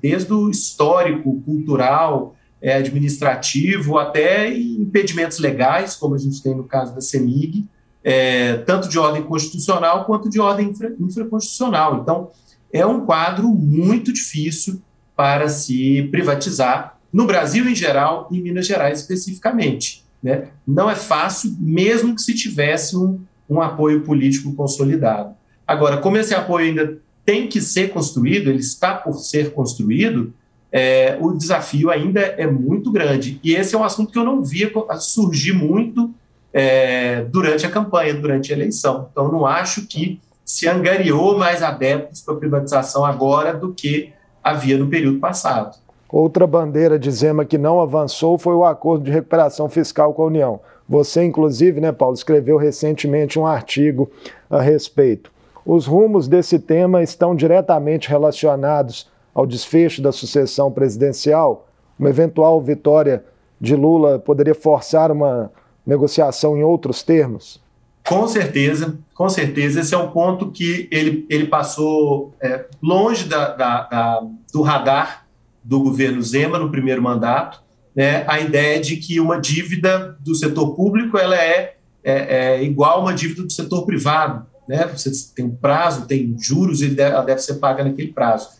desde 0.00 0.32
o 0.32 0.48
histórico, 0.48 1.42
cultural, 1.42 2.34
é, 2.60 2.74
administrativo, 2.74 3.98
até 3.98 4.52
impedimentos 4.56 5.38
legais, 5.38 5.94
como 5.94 6.14
a 6.14 6.18
gente 6.18 6.42
tem 6.42 6.54
no 6.54 6.64
caso 6.64 6.94
da 6.94 7.00
CEMIG, 7.00 7.68
é, 8.02 8.56
tanto 8.58 8.88
de 8.88 8.98
ordem 8.98 9.22
constitucional 9.22 10.04
quanto 10.04 10.30
de 10.30 10.40
ordem 10.40 10.70
infra, 10.70 10.94
infraconstitucional. 10.98 12.00
Então, 12.00 12.30
é 12.72 12.86
um 12.86 13.04
quadro 13.04 13.48
muito 13.48 14.12
difícil 14.12 14.80
para 15.16 15.48
se 15.48 16.02
privatizar 16.10 16.98
no 17.12 17.26
Brasil 17.26 17.66
em 17.68 17.74
geral 17.74 18.28
e 18.30 18.38
em 18.38 18.42
Minas 18.42 18.66
Gerais 18.66 19.00
especificamente. 19.00 20.04
Né? 20.22 20.48
Não 20.66 20.90
é 20.90 20.94
fácil, 20.94 21.56
mesmo 21.58 22.14
que 22.14 22.20
se 22.20 22.34
tivesse 22.34 22.96
um, 22.96 23.20
um 23.48 23.60
apoio 23.60 24.02
político 24.02 24.52
consolidado. 24.54 25.34
Agora, 25.66 25.96
como 25.98 26.18
esse 26.18 26.34
apoio 26.34 26.68
ainda 26.68 26.98
tem 27.24 27.48
que 27.48 27.60
ser 27.60 27.90
construído, 27.90 28.50
ele 28.50 28.60
está 28.60 28.94
por 28.94 29.14
ser 29.14 29.52
construído, 29.52 30.32
é, 30.70 31.16
o 31.20 31.32
desafio 31.32 31.90
ainda 31.90 32.20
é 32.20 32.46
muito 32.46 32.92
grande. 32.92 33.40
E 33.42 33.54
esse 33.54 33.74
é 33.74 33.78
um 33.78 33.84
assunto 33.84 34.12
que 34.12 34.18
eu 34.18 34.24
não 34.24 34.42
via 34.44 34.70
surgir 35.00 35.52
muito 35.52 36.14
é, 36.52 37.22
durante 37.24 37.64
a 37.66 37.70
campanha, 37.70 38.14
durante 38.14 38.52
a 38.52 38.56
eleição. 38.56 39.08
Então, 39.10 39.30
não 39.30 39.46
acho 39.46 39.86
que 39.86 40.20
se 40.44 40.68
angariou 40.68 41.36
mais 41.36 41.62
adeptos 41.62 42.20
para 42.20 42.34
a 42.34 42.36
privatização 42.36 43.04
agora 43.04 43.52
do 43.52 43.72
que 43.72 44.12
havia 44.46 44.78
no 44.78 44.86
período 44.86 45.18
passado. 45.18 45.76
Outra 46.08 46.46
bandeira 46.46 46.98
de 46.98 47.10
Zema 47.10 47.44
que 47.44 47.58
não 47.58 47.80
avançou 47.80 48.38
foi 48.38 48.54
o 48.54 48.64
acordo 48.64 49.04
de 49.04 49.10
recuperação 49.10 49.68
fiscal 49.68 50.14
com 50.14 50.22
a 50.22 50.26
União. 50.26 50.60
Você, 50.88 51.24
inclusive, 51.24 51.80
né, 51.80 51.90
Paulo, 51.90 52.14
escreveu 52.14 52.56
recentemente 52.56 53.40
um 53.40 53.46
artigo 53.46 54.08
a 54.48 54.60
respeito. 54.60 55.32
Os 55.64 55.84
rumos 55.84 56.28
desse 56.28 56.60
tema 56.60 57.02
estão 57.02 57.34
diretamente 57.34 58.08
relacionados 58.08 59.10
ao 59.34 59.44
desfecho 59.44 60.00
da 60.00 60.12
sucessão 60.12 60.70
presidencial? 60.70 61.66
Uma 61.98 62.10
eventual 62.10 62.60
vitória 62.60 63.24
de 63.60 63.74
Lula 63.74 64.20
poderia 64.20 64.54
forçar 64.54 65.10
uma 65.10 65.50
negociação 65.84 66.56
em 66.56 66.62
outros 66.62 67.02
termos? 67.02 67.60
Com 68.06 68.28
certeza, 68.28 68.98
com 69.12 69.28
certeza. 69.28 69.80
Esse 69.80 69.94
é 69.94 69.98
um 69.98 70.10
ponto 70.10 70.52
que 70.52 70.88
ele, 70.92 71.26
ele 71.28 71.46
passou 71.46 72.34
é, 72.40 72.66
longe 72.80 73.24
da, 73.24 73.48
da, 73.48 73.82
da, 73.82 74.22
do 74.52 74.62
radar 74.62 75.26
do 75.62 75.80
governo 75.80 76.22
Zema 76.22 76.58
no 76.58 76.70
primeiro 76.70 77.02
mandato. 77.02 77.60
Né, 77.94 78.24
a 78.28 78.38
ideia 78.38 78.78
de 78.78 78.96
que 78.96 79.18
uma 79.18 79.40
dívida 79.40 80.16
do 80.20 80.34
setor 80.34 80.76
público 80.76 81.18
ela 81.18 81.34
é, 81.34 81.76
é, 82.04 82.54
é 82.58 82.62
igual 82.62 82.98
a 82.98 83.02
uma 83.02 83.14
dívida 83.14 83.42
do 83.42 83.52
setor 83.52 83.84
privado. 83.84 84.46
Né? 84.68 84.86
Você 84.86 85.10
tem 85.34 85.46
um 85.46 85.56
prazo, 85.56 86.06
tem 86.06 86.36
juros, 86.38 86.82
e 86.82 87.00
ela 87.00 87.22
deve 87.22 87.40
ser 87.40 87.54
paga 87.54 87.82
naquele 87.82 88.12
prazo. 88.12 88.50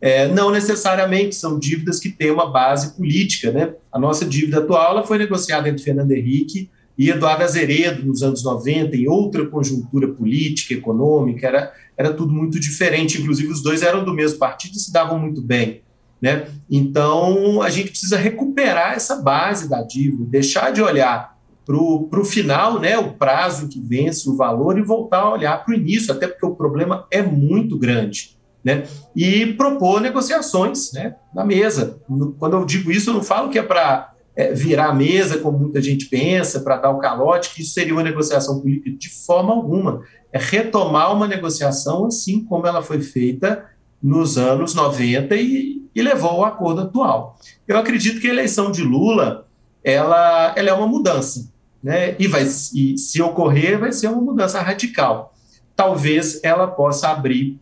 É, 0.00 0.26
não 0.28 0.50
necessariamente 0.50 1.34
são 1.36 1.58
dívidas 1.58 2.00
que 2.00 2.10
têm 2.10 2.30
uma 2.30 2.50
base 2.50 2.96
política. 2.96 3.52
Né? 3.52 3.72
A 3.92 3.98
nossa 3.98 4.24
dívida 4.24 4.58
atual 4.58 4.92
ela 4.92 5.06
foi 5.06 5.18
negociada 5.18 5.68
entre 5.68 5.84
Fernando 5.84 6.10
Henrique 6.10 6.70
e 6.98 7.10
Eduardo 7.10 7.44
Azeredo 7.44 8.04
nos 8.04 8.22
anos 8.22 8.42
90, 8.42 8.96
em 8.96 9.08
outra 9.08 9.46
conjuntura 9.46 10.08
política, 10.08 10.74
econômica, 10.74 11.46
era, 11.46 11.72
era 11.96 12.12
tudo 12.12 12.32
muito 12.32 12.58
diferente. 12.58 13.20
Inclusive, 13.20 13.52
os 13.52 13.62
dois 13.62 13.82
eram 13.82 14.04
do 14.04 14.14
mesmo 14.14 14.38
partido 14.38 14.76
e 14.76 14.80
se 14.80 14.92
davam 14.92 15.18
muito 15.18 15.42
bem. 15.42 15.82
Né? 16.20 16.48
Então, 16.70 17.60
a 17.60 17.68
gente 17.68 17.90
precisa 17.90 18.16
recuperar 18.16 18.94
essa 18.94 19.16
base 19.16 19.68
da 19.68 19.82
dívida, 19.82 20.24
deixar 20.24 20.72
de 20.72 20.80
olhar 20.80 21.36
para 21.64 21.76
o 21.76 22.24
final, 22.24 22.78
né, 22.78 22.96
o 22.96 23.14
prazo 23.14 23.68
que 23.68 23.80
vence 23.80 24.30
o 24.30 24.36
valor, 24.36 24.78
e 24.78 24.82
voltar 24.82 25.18
a 25.18 25.32
olhar 25.32 25.64
para 25.64 25.74
o 25.74 25.76
início, 25.76 26.14
até 26.14 26.28
porque 26.28 26.46
o 26.46 26.54
problema 26.54 27.06
é 27.10 27.20
muito 27.20 27.76
grande 27.76 28.36
né? 28.66 28.82
E 29.14 29.52
propor 29.52 30.00
negociações, 30.00 30.92
né, 30.92 31.14
na 31.32 31.44
mesa. 31.44 32.00
Quando 32.36 32.56
eu 32.56 32.64
digo 32.64 32.90
isso, 32.90 33.10
eu 33.10 33.14
não 33.14 33.22
falo 33.22 33.48
que 33.48 33.60
é 33.60 33.62
para 33.62 34.12
é, 34.36 34.52
virar 34.52 34.90
a 34.90 34.94
mesa, 34.94 35.38
como 35.38 35.58
muita 35.58 35.80
gente 35.80 36.06
pensa, 36.06 36.60
para 36.60 36.76
dar 36.76 36.90
o 36.90 36.98
calote, 36.98 37.54
que 37.54 37.62
isso 37.62 37.72
seria 37.72 37.94
uma 37.94 38.02
negociação 38.02 38.60
política 38.60 38.90
de 38.90 39.08
forma 39.08 39.52
alguma. 39.52 40.02
É 40.30 40.38
retomar 40.38 41.12
uma 41.12 41.26
negociação 41.26 42.04
assim 42.04 42.44
como 42.44 42.66
ela 42.66 42.82
foi 42.82 43.00
feita 43.00 43.64
nos 44.02 44.36
anos 44.36 44.74
90 44.74 45.34
e, 45.36 45.82
e 45.94 46.02
levou 46.02 46.30
ao 46.30 46.44
acordo 46.44 46.82
atual. 46.82 47.38
Eu 47.66 47.78
acredito 47.78 48.20
que 48.20 48.28
a 48.28 48.32
eleição 48.32 48.70
de 48.70 48.82
Lula 48.82 49.46
ela, 49.82 50.52
ela 50.56 50.68
é 50.68 50.72
uma 50.72 50.86
mudança, 50.86 51.50
né? 51.82 52.16
E 52.18 52.26
vai, 52.26 52.42
e 52.42 52.98
se 52.98 53.22
ocorrer, 53.22 53.78
vai 53.78 53.92
ser 53.92 54.08
uma 54.08 54.20
mudança 54.20 54.60
radical. 54.60 55.32
Talvez 55.74 56.40
ela 56.42 56.66
possa 56.66 57.08
abrir 57.08 57.58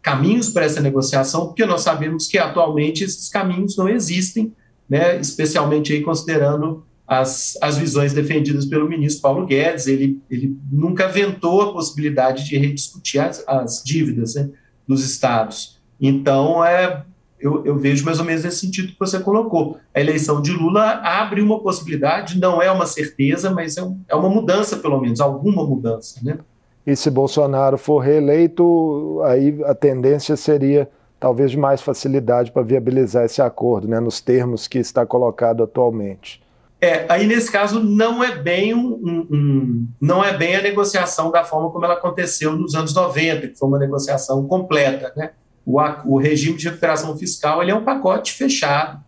caminhos 0.00 0.48
para 0.48 0.64
essa 0.64 0.80
negociação, 0.80 1.48
porque 1.48 1.66
nós 1.66 1.82
sabemos 1.82 2.26
que 2.26 2.38
atualmente 2.38 3.04
esses 3.04 3.28
caminhos 3.28 3.76
não 3.76 3.88
existem, 3.88 4.54
né, 4.90 5.20
especialmente 5.20 5.92
aí 5.92 6.02
considerando 6.02 6.84
as, 7.06 7.56
as 7.60 7.78
visões 7.78 8.12
defendidas 8.12 8.66
pelo 8.66 8.88
ministro 8.88 9.22
Paulo 9.22 9.46
Guedes, 9.46 9.86
ele, 9.86 10.20
ele 10.28 10.56
nunca 10.70 11.08
ventou 11.08 11.62
a 11.62 11.72
possibilidade 11.72 12.44
de 12.44 12.58
rediscutir 12.58 13.20
as, 13.20 13.42
as 13.46 13.82
dívidas 13.84 14.34
né, 14.34 14.50
dos 14.86 15.04
estados. 15.04 15.80
Então, 16.00 16.64
é, 16.64 17.04
eu, 17.38 17.64
eu, 17.64 17.76
vejo 17.78 18.04
mais 18.04 18.18
ou 18.18 18.24
menos 18.24 18.44
nesse 18.44 18.60
sentido 18.60 18.92
que 18.92 18.98
você 18.98 19.18
colocou. 19.18 19.78
A 19.94 20.00
eleição 20.00 20.42
de 20.42 20.52
Lula 20.52 21.00
abre 21.02 21.40
uma 21.40 21.60
possibilidade, 21.60 22.38
não 22.38 22.60
é 22.60 22.70
uma 22.70 22.86
certeza, 22.86 23.50
mas 23.50 23.76
é, 23.76 23.82
um, 23.82 23.98
é 24.08 24.14
uma 24.14 24.28
mudança, 24.28 24.76
pelo 24.76 25.00
menos, 25.00 25.20
alguma 25.20 25.64
mudança, 25.64 26.20
né? 26.22 26.38
E 26.86 26.96
se 26.96 27.10
Bolsonaro 27.10 27.76
for 27.76 27.98
reeleito, 27.98 29.20
aí 29.24 29.60
a 29.64 29.74
tendência 29.74 30.36
seria 30.36 30.88
talvez 31.20 31.50
de 31.50 31.58
mais 31.58 31.82
facilidade 31.82 32.50
para 32.50 32.62
viabilizar 32.62 33.26
esse 33.26 33.42
acordo, 33.42 33.86
né, 33.86 34.00
nos 34.00 34.22
termos 34.22 34.66
que 34.66 34.78
está 34.78 35.04
colocado 35.04 35.62
atualmente. 35.62 36.42
É, 36.80 37.04
aí 37.10 37.26
nesse 37.26 37.52
caso 37.52 37.78
não 37.78 38.24
é 38.24 38.34
bem 38.34 38.72
um, 38.72 38.94
um, 38.94 39.26
um, 39.30 39.88
não 40.00 40.24
é 40.24 40.34
bem 40.34 40.56
a 40.56 40.62
negociação 40.62 41.30
da 41.30 41.44
forma 41.44 41.70
como 41.70 41.84
ela 41.84 41.92
aconteceu 41.92 42.56
nos 42.56 42.74
anos 42.74 42.94
90, 42.94 43.48
que 43.48 43.58
foi 43.58 43.68
uma 43.68 43.78
negociação 43.78 44.46
completa, 44.46 45.12
né? 45.14 45.32
O, 45.66 45.78
o 46.06 46.18
regime 46.18 46.56
de 46.56 46.66
recuperação 46.66 47.14
fiscal 47.18 47.62
ele 47.62 47.70
é 47.70 47.74
um 47.74 47.84
pacote 47.84 48.32
fechado 48.32 48.98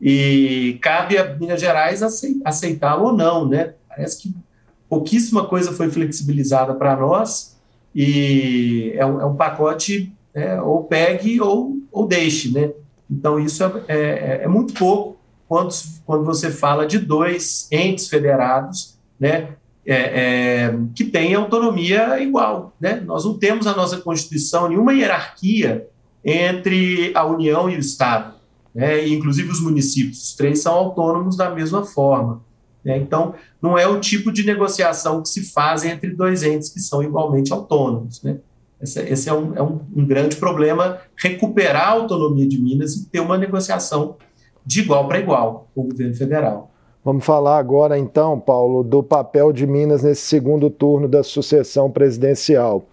e 0.00 0.76
cabe 0.82 1.18
a 1.18 1.36
Minas 1.36 1.60
Gerais 1.60 2.02
aceitá-lo 2.44 3.04
ou 3.04 3.12
não, 3.12 3.48
né? 3.48 3.74
Parece 3.88 4.20
que 4.20 4.34
pouquíssima 4.88 5.46
coisa 5.46 5.70
foi 5.70 5.88
flexibilizada 5.88 6.74
para 6.74 6.96
nós 6.96 7.56
e 7.94 8.92
é 8.96 9.02
é 9.02 9.04
um 9.04 9.36
pacote 9.36 10.12
é, 10.34 10.60
ou 10.60 10.84
pegue 10.84 11.40
ou, 11.40 11.76
ou 11.90 12.06
deixe, 12.06 12.52
né? 12.52 12.70
Então 13.10 13.38
isso 13.38 13.64
é, 13.64 13.70
é, 13.88 14.40
é, 14.44 14.48
muito 14.48 14.74
pouco 14.74 15.18
quando, 15.48 15.74
quando 16.06 16.24
você 16.24 16.50
fala 16.50 16.86
de 16.86 16.98
dois 16.98 17.66
entes 17.72 18.08
federados, 18.08 18.98
né? 19.18 19.56
é, 19.84 19.94
é, 19.94 20.78
que 20.94 21.04
tenha 21.04 21.38
autonomia 21.38 22.22
igual. 22.22 22.74
Né? 22.80 23.00
Nós 23.00 23.24
não 23.24 23.38
temos 23.38 23.66
na 23.66 23.74
nossa 23.76 23.98
Constituição 23.98 24.68
nenhuma 24.68 24.92
hierarquia 24.92 25.88
entre 26.24 27.12
a 27.14 27.24
União 27.24 27.68
e 27.68 27.76
o 27.76 27.80
Estado, 27.80 28.34
né? 28.74 29.06
inclusive 29.08 29.50
os 29.50 29.60
municípios. 29.60 30.22
Os 30.22 30.34
três 30.34 30.60
são 30.60 30.74
autônomos 30.74 31.36
da 31.36 31.50
mesma 31.50 31.84
forma. 31.84 32.42
Né? 32.84 32.98
Então, 32.98 33.34
não 33.60 33.76
é 33.76 33.86
o 33.86 34.00
tipo 34.00 34.30
de 34.30 34.44
negociação 34.44 35.22
que 35.22 35.28
se 35.28 35.52
faz 35.52 35.84
entre 35.84 36.10
dois 36.10 36.42
entes 36.42 36.68
que 36.68 36.80
são 36.80 37.02
igualmente 37.02 37.52
autônomos. 37.52 38.22
Né? 38.22 38.38
Esse, 38.80 39.00
esse 39.00 39.28
é, 39.28 39.34
um, 39.34 39.54
é 39.54 39.62
um, 39.62 39.80
um, 39.94 40.06
grande 40.06 40.36
problema, 40.36 40.98
recuperar 41.16 41.88
a 41.88 41.92
autonomia 41.92 42.48
de 42.48 42.60
Minas 42.60 42.94
e 42.94 43.10
ter 43.10 43.20
uma 43.20 43.36
negociação 43.36 44.16
de 44.64 44.80
igual 44.80 45.06
para 45.06 45.18
igual 45.18 45.68
com 45.74 45.82
o 45.82 45.88
governo 45.88 46.14
federal. 46.14 46.70
Vamos 47.04 47.24
falar 47.24 47.58
agora, 47.58 47.98
então, 47.98 48.38
Paulo, 48.38 48.82
do 48.82 49.02
papel 49.02 49.52
de 49.52 49.66
Minas 49.66 50.02
nesse 50.02 50.22
segundo 50.22 50.68
turno 50.68 51.08
da 51.08 51.22
sucessão 51.22 51.90
presidencial. 51.90 52.84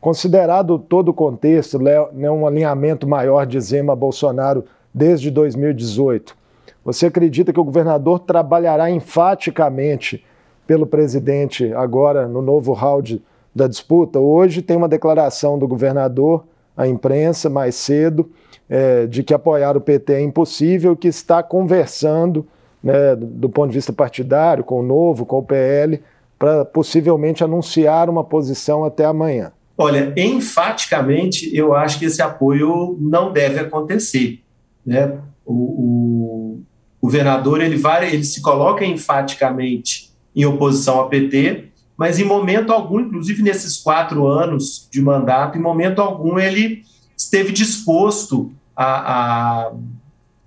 Considerado 0.00 0.78
todo 0.78 1.08
o 1.08 1.14
contexto, 1.14 1.78
né, 1.78 2.30
um 2.30 2.46
alinhamento 2.46 3.06
maior 3.06 3.44
de 3.44 3.60
Zema 3.60 3.96
Bolsonaro 3.96 4.64
desde 4.94 5.30
2018, 5.30 6.36
você 6.84 7.06
acredita 7.06 7.52
que 7.52 7.60
o 7.60 7.64
governador 7.64 8.20
trabalhará 8.20 8.90
enfaticamente 8.90 10.24
pelo 10.66 10.86
presidente 10.86 11.72
agora 11.74 12.28
no 12.28 12.40
novo 12.40 12.72
round 12.72 13.20
da 13.58 13.68
disputa? 13.68 14.18
Hoje 14.18 14.62
tem 14.62 14.76
uma 14.76 14.88
declaração 14.88 15.58
do 15.58 15.68
governador 15.68 16.46
à 16.76 16.86
imprensa 16.86 17.50
mais 17.50 17.74
cedo 17.74 18.30
é, 18.68 19.06
de 19.06 19.22
que 19.22 19.34
apoiar 19.34 19.76
o 19.76 19.80
PT 19.80 20.12
é 20.12 20.20
impossível, 20.22 20.96
que 20.96 21.08
está 21.08 21.42
conversando 21.42 22.46
né, 22.82 23.16
do 23.16 23.48
ponto 23.48 23.70
de 23.70 23.74
vista 23.74 23.92
partidário 23.92 24.62
com 24.62 24.80
o 24.80 24.82
Novo, 24.82 25.26
com 25.26 25.38
o 25.38 25.42
PL, 25.42 26.00
para 26.38 26.64
possivelmente 26.64 27.42
anunciar 27.42 28.08
uma 28.08 28.22
posição 28.22 28.84
até 28.84 29.04
amanhã. 29.04 29.52
Olha, 29.76 30.12
enfaticamente, 30.16 31.54
eu 31.54 31.74
acho 31.74 31.98
que 31.98 32.04
esse 32.04 32.22
apoio 32.22 32.96
não 33.00 33.32
deve 33.32 33.58
acontecer. 33.58 34.40
Né? 34.84 35.18
O, 35.44 35.54
o, 35.54 36.60
governador 37.00 37.60
ele, 37.60 37.76
vai, 37.76 38.12
ele 38.12 38.24
se 38.24 38.42
coloca 38.42 38.84
enfaticamente 38.84 40.12
em 40.34 40.44
oposição 40.44 40.98
ao 40.98 41.08
PT, 41.08 41.67
mas 41.98 42.20
em 42.20 42.24
momento 42.24 42.72
algum, 42.72 43.00
inclusive 43.00 43.42
nesses 43.42 43.76
quatro 43.76 44.28
anos 44.28 44.88
de 44.88 45.02
mandato, 45.02 45.58
em 45.58 45.60
momento 45.60 46.00
algum 46.00 46.38
ele 46.38 46.84
esteve 47.16 47.52
disposto 47.52 48.52
a, 48.76 49.66
a 49.66 49.72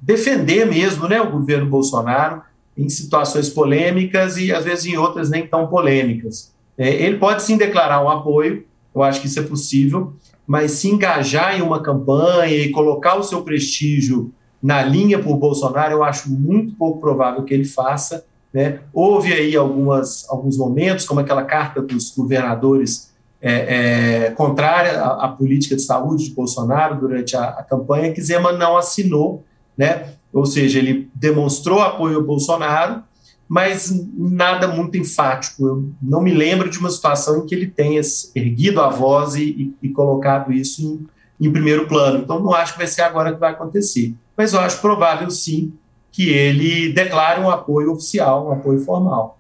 defender 0.02 0.66
mesmo 0.66 1.10
né, 1.10 1.22
o 1.22 1.30
governo 1.30 1.70
Bolsonaro 1.70 2.42
em 2.78 2.88
situações 2.88 3.50
polêmicas 3.50 4.38
e 4.38 4.54
às 4.54 4.64
vezes 4.64 4.86
em 4.86 4.98
outras 4.98 5.30
nem 5.30 5.46
tão 5.46 5.68
polêmicas. 5.68 6.54
É, 6.78 6.90
ele 6.90 7.18
pode 7.18 7.44
sim 7.44 7.58
declarar 7.58 8.02
um 8.02 8.10
apoio, 8.10 8.66
eu 8.96 9.04
acho 9.04 9.20
que 9.20 9.28
isso 9.28 9.40
é 9.40 9.44
possível, 9.44 10.14
mas 10.48 10.72
se 10.72 10.88
engajar 10.88 11.60
em 11.60 11.62
uma 11.62 11.84
campanha 11.84 12.56
e 12.56 12.72
colocar 12.72 13.16
o 13.16 13.24
seu 13.24 13.42
prestígio 13.42 14.34
na 14.64 14.82
linha 14.82 15.20
por 15.20 15.36
Bolsonaro, 15.36 15.94
eu 15.94 16.04
acho 16.04 16.32
muito 16.32 16.76
pouco 16.76 17.02
provável 17.02 17.44
que 17.44 17.54
ele 17.54 17.66
faça. 17.66 18.26
Né? 18.54 18.80
Houve 18.94 19.34
aí 19.34 19.56
algumas, 19.56 20.28
alguns 20.30 20.58
momentos, 20.58 21.06
como 21.06 21.20
aquela 21.20 21.44
carta 21.44 21.82
dos 21.82 22.14
governadores 22.16 23.12
é, 23.42 24.26
é, 24.26 24.32
contrária 24.32 25.02
à, 25.02 25.26
à, 25.26 25.28
política 25.30 25.76
de 25.76 25.82
saúde 25.82 26.26
de 26.26 26.36
Bolsonaro 26.36 27.00
durante 27.00 27.36
a, 27.36 27.44
a, 27.44 27.64
campanha, 27.64 28.12
que 28.12 28.22
Zema 28.22 28.52
não 28.52 28.78
assinou, 28.78 29.44
né? 29.78 30.14
ou 30.32 30.46
seja, 30.46 30.80
ele 30.80 31.10
demonstrou 31.16 31.82
apoio 31.82 32.18
ao 32.18 32.24
Bolsonaro, 32.24 33.02
mas 33.48 33.92
nada 34.16 34.68
muito 34.68 34.98
enfático. 34.98 35.68
Eu 35.68 35.90
não 36.02 36.22
me 36.22 36.34
lembro 36.34 36.70
de 36.70 36.78
uma 36.78 36.90
situação 36.90 37.40
em 37.40 37.46
que 37.46 37.56
ele 37.56 37.68
tenha 37.68 38.00
erguido 38.36 38.80
a 38.80 38.90
voz 38.90 39.36
e, 39.36 39.44
e, 39.82 39.88
e 39.88 39.90
colocado 39.90 40.54
isso 40.54 40.82
em, 41.40 41.48
em 41.48 41.52
primeiro 41.52 41.88
plano. 41.88 42.20
Então, 42.20 42.40
não 42.40 42.54
acho 42.54 42.74
que 42.74 42.80
vai 42.80 42.88
ser 42.88 43.02
agora 43.02 43.34
que 43.34 43.40
vai 43.40 43.52
acontecer 43.52 44.16
mas 44.42 44.54
eu 44.54 44.60
acho 44.60 44.82
provável 44.82 45.30
sim 45.30 45.72
que 46.12 46.30
ele 46.30 46.92
declare 46.92 47.40
um 47.40 47.50
apoio 47.50 47.94
oficial, 47.94 48.48
um 48.48 48.52
apoio 48.52 48.80
formal. 48.84 49.38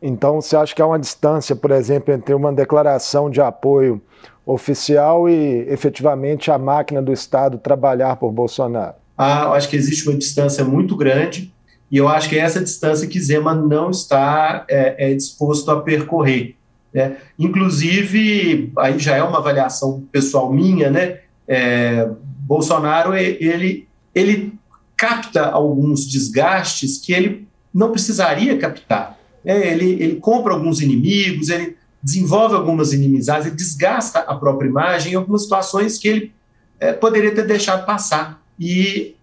Então, 0.00 0.40
você 0.40 0.56
acha 0.56 0.74
que 0.74 0.82
há 0.82 0.86
uma 0.86 0.98
distância, 0.98 1.54
por 1.54 1.70
exemplo, 1.70 2.12
entre 2.12 2.34
uma 2.34 2.52
declaração 2.52 3.30
de 3.30 3.40
apoio 3.40 4.02
oficial 4.44 5.28
e 5.28 5.66
efetivamente 5.68 6.50
a 6.50 6.58
máquina 6.58 7.00
do 7.00 7.12
Estado 7.12 7.56
trabalhar 7.58 8.16
por 8.16 8.32
Bolsonaro? 8.32 8.94
Ah, 9.16 9.42
eu 9.44 9.54
acho 9.54 9.68
que 9.68 9.76
existe 9.76 10.08
uma 10.08 10.18
distância 10.18 10.64
muito 10.64 10.96
grande 10.96 11.52
e 11.90 11.96
eu 11.96 12.08
acho 12.08 12.28
que 12.28 12.36
é 12.36 12.40
essa 12.40 12.60
distância 12.60 13.06
que 13.06 13.20
Zema 13.20 13.54
não 13.54 13.90
está 13.90 14.64
é, 14.68 15.12
é 15.12 15.14
disposto 15.14 15.70
a 15.70 15.80
percorrer. 15.80 16.56
Né? 16.92 17.16
Inclusive, 17.38 18.72
aí 18.76 18.98
já 18.98 19.16
é 19.16 19.22
uma 19.22 19.38
avaliação 19.38 20.02
pessoal 20.10 20.52
minha, 20.52 20.90
né? 20.90 21.18
É, 21.46 22.08
Bolsonaro 22.40 23.14
ele 23.14 23.86
ele 24.14 24.54
capta 25.02 25.46
alguns 25.46 26.06
desgastes 26.06 26.96
que 26.96 27.12
ele 27.12 27.48
não 27.74 27.90
precisaria 27.90 28.56
captar. 28.56 29.18
É, 29.44 29.72
ele, 29.72 30.00
ele 30.00 30.16
compra 30.16 30.52
alguns 30.52 30.80
inimigos, 30.80 31.48
ele 31.48 31.76
desenvolve 32.00 32.54
algumas 32.54 32.92
inimizades, 32.92 33.48
ele 33.48 33.56
desgasta 33.56 34.20
a 34.20 34.36
própria 34.36 34.68
imagem 34.68 35.12
em 35.12 35.16
algumas 35.16 35.42
situações 35.42 35.98
que 35.98 36.06
ele 36.06 36.32
é, 36.78 36.92
poderia 36.92 37.34
ter 37.34 37.44
deixado 37.44 37.84
passar. 37.84 38.40
E 38.56 39.16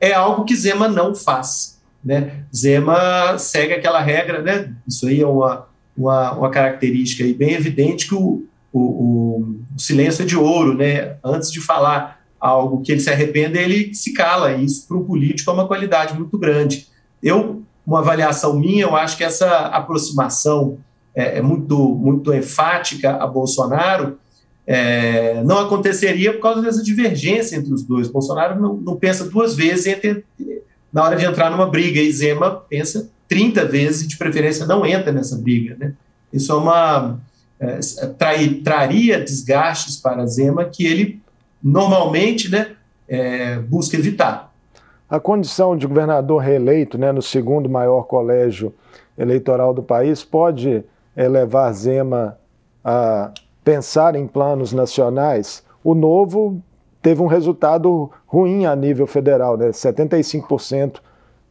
é 0.00 0.12
algo 0.12 0.44
que 0.44 0.56
Zema 0.56 0.88
não 0.88 1.14
faz. 1.14 1.80
Né? 2.04 2.42
Zema 2.52 3.38
segue 3.38 3.74
aquela 3.74 4.00
regra, 4.00 4.42
né? 4.42 4.74
isso 4.88 5.06
aí 5.06 5.20
é 5.20 5.26
uma, 5.26 5.68
uma, 5.96 6.32
uma 6.32 6.50
característica 6.50 7.22
bem 7.38 7.52
evidente 7.52 8.08
que 8.08 8.16
o, 8.16 8.46
o, 8.72 8.80
o 9.76 9.78
silêncio 9.78 10.24
é 10.24 10.26
de 10.26 10.36
ouro. 10.36 10.74
Né? 10.76 11.14
Antes 11.22 11.52
de 11.52 11.60
falar 11.60 12.19
algo 12.40 12.82
que 12.82 12.90
ele 12.90 13.00
se 13.00 13.10
arrependa, 13.10 13.58
ele 13.58 13.94
se 13.94 14.12
cala. 14.12 14.52
E 14.52 14.64
isso, 14.64 14.88
para 14.88 14.96
o 14.96 15.04
político, 15.04 15.50
é 15.50 15.54
uma 15.54 15.66
qualidade 15.66 16.14
muito 16.14 16.38
grande. 16.38 16.86
Eu, 17.22 17.62
uma 17.86 18.00
avaliação 18.00 18.58
minha, 18.58 18.84
eu 18.84 18.96
acho 18.96 19.16
que 19.16 19.24
essa 19.24 19.66
aproximação 19.66 20.78
é, 21.14 21.38
é 21.38 21.42
muito, 21.42 21.76
muito 21.76 22.32
enfática 22.32 23.16
a 23.16 23.26
Bolsonaro 23.26 24.18
é, 24.72 25.42
não 25.42 25.58
aconteceria 25.58 26.32
por 26.32 26.42
causa 26.42 26.62
dessa 26.62 26.80
divergência 26.80 27.56
entre 27.56 27.72
os 27.72 27.82
dois. 27.82 28.06
Bolsonaro 28.06 28.60
não, 28.60 28.76
não 28.76 28.94
pensa 28.94 29.28
duas 29.28 29.56
vezes 29.56 29.86
entre, 29.86 30.24
na 30.92 31.02
hora 31.02 31.16
de 31.16 31.24
entrar 31.24 31.50
numa 31.50 31.66
briga, 31.66 32.00
e 32.00 32.12
Zema 32.12 32.62
pensa 32.68 33.10
30 33.26 33.64
vezes 33.64 34.02
e, 34.02 34.06
de 34.06 34.16
preferência, 34.16 34.66
não 34.66 34.86
entra 34.86 35.10
nessa 35.10 35.36
briga. 35.36 35.76
Né? 35.76 35.92
Isso 36.32 36.52
é 36.52 36.54
uma. 36.54 37.18
É, 37.58 37.78
trai, 38.16 38.48
traria 38.64 39.18
desgastes 39.20 39.96
para 39.96 40.24
Zema 40.24 40.64
que 40.64 40.86
ele 40.86 41.20
normalmente 41.62 42.50
né, 42.50 42.72
é, 43.08 43.56
busca 43.58 43.96
evitar. 43.96 44.52
A 45.08 45.18
condição 45.18 45.76
de 45.76 45.86
governador 45.86 46.40
reeleito 46.40 46.96
né, 46.96 47.10
no 47.10 47.20
segundo 47.20 47.68
maior 47.68 48.04
colégio 48.04 48.72
eleitoral 49.18 49.74
do 49.74 49.82
país 49.82 50.22
pode 50.22 50.84
é, 51.16 51.28
levar 51.28 51.72
Zema 51.72 52.38
a 52.84 53.32
pensar 53.64 54.14
em 54.14 54.26
planos 54.26 54.72
nacionais. 54.72 55.64
O 55.82 55.94
novo 55.94 56.62
teve 57.02 57.20
um 57.22 57.26
resultado 57.26 58.10
ruim 58.26 58.66
a 58.66 58.76
nível 58.76 59.06
federal, 59.06 59.56
né? 59.56 59.68
75%, 59.68 61.00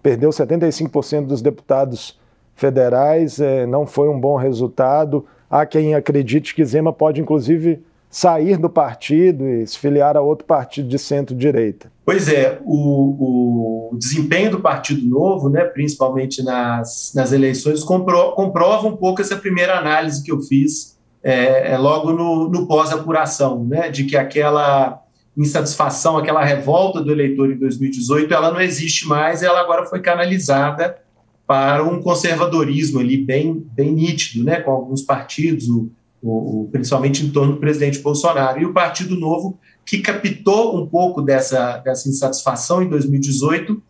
perdeu 0.01 0.29
75% 0.29 1.25
dos 1.25 1.41
deputados 1.41 2.19
federais, 2.55 3.39
é, 3.39 3.65
não 3.65 3.85
foi 3.85 4.09
um 4.09 4.19
bom 4.19 4.35
resultado. 4.35 5.25
Há 5.49 5.65
quem 5.65 5.95
acredite 5.95 6.53
que 6.53 6.63
Zema 6.63 6.93
pode, 6.93 7.21
inclusive, 7.21 7.83
sair 8.09 8.57
do 8.57 8.69
partido 8.69 9.47
e 9.47 9.67
se 9.67 9.77
filiar 9.77 10.17
a 10.17 10.21
outro 10.21 10.45
partido 10.45 10.89
de 10.89 10.97
centro-direita. 10.97 11.91
Pois 12.03 12.27
é, 12.27 12.59
o, 12.65 13.91
o, 13.91 13.97
desempenho 13.97 14.49
do 14.49 14.59
Partido 14.59 15.07
Novo, 15.07 15.47
né, 15.47 15.63
principalmente 15.63 16.43
nas, 16.43 17.11
nas 17.13 17.31
eleições, 17.31 17.83
compro, 17.83 18.31
comprova 18.31 18.87
um 18.87 18.97
pouco 18.97 19.21
essa 19.21 19.35
primeira 19.35 19.77
análise 19.77 20.23
que 20.23 20.31
eu 20.31 20.41
fiz 20.41 20.97
é, 21.21 21.73
é 21.73 21.77
logo 21.77 22.11
no, 22.11 22.49
no 22.49 22.65
pós-apuração, 22.65 23.63
né, 23.63 23.89
de 23.89 24.05
que 24.05 24.17
aquela 24.17 25.03
insatisfação, 25.37 26.17
aquela 26.17 26.43
revolta 26.43 27.01
do 27.01 27.11
eleitor 27.11 27.51
em 27.51 27.57
2018, 27.57 28.33
ela 28.33 28.51
não 28.51 28.59
existe 28.59 29.07
mais, 29.07 29.43
ela 29.43 29.61
agora 29.61 29.85
foi 29.85 30.01
canalizada 30.01 30.97
para 31.45 31.83
um 31.83 32.01
conservadorismo 32.01 32.99
ali 32.99 33.17
bem, 33.17 33.65
bem 33.71 33.91
nítido, 33.91 34.43
né, 34.43 34.59
com 34.61 34.71
alguns 34.71 35.03
partidos, 35.03 35.69
o 35.69 35.91
o, 36.21 36.61
o, 36.61 36.69
principalmente 36.71 37.25
em 37.25 37.29
torno 37.29 37.53
do 37.53 37.59
presidente 37.59 37.99
Bolsonaro. 37.99 38.59
E 38.59 38.65
o 38.65 38.73
Partido 38.73 39.15
Novo, 39.15 39.59
que 39.85 39.99
captou 39.99 40.77
um 40.77 40.87
pouco 40.87 41.21
dessa, 41.21 41.77
dessa 41.77 42.09
insatisfação 42.09 42.81
em 42.83 42.89
2018, 42.89 43.81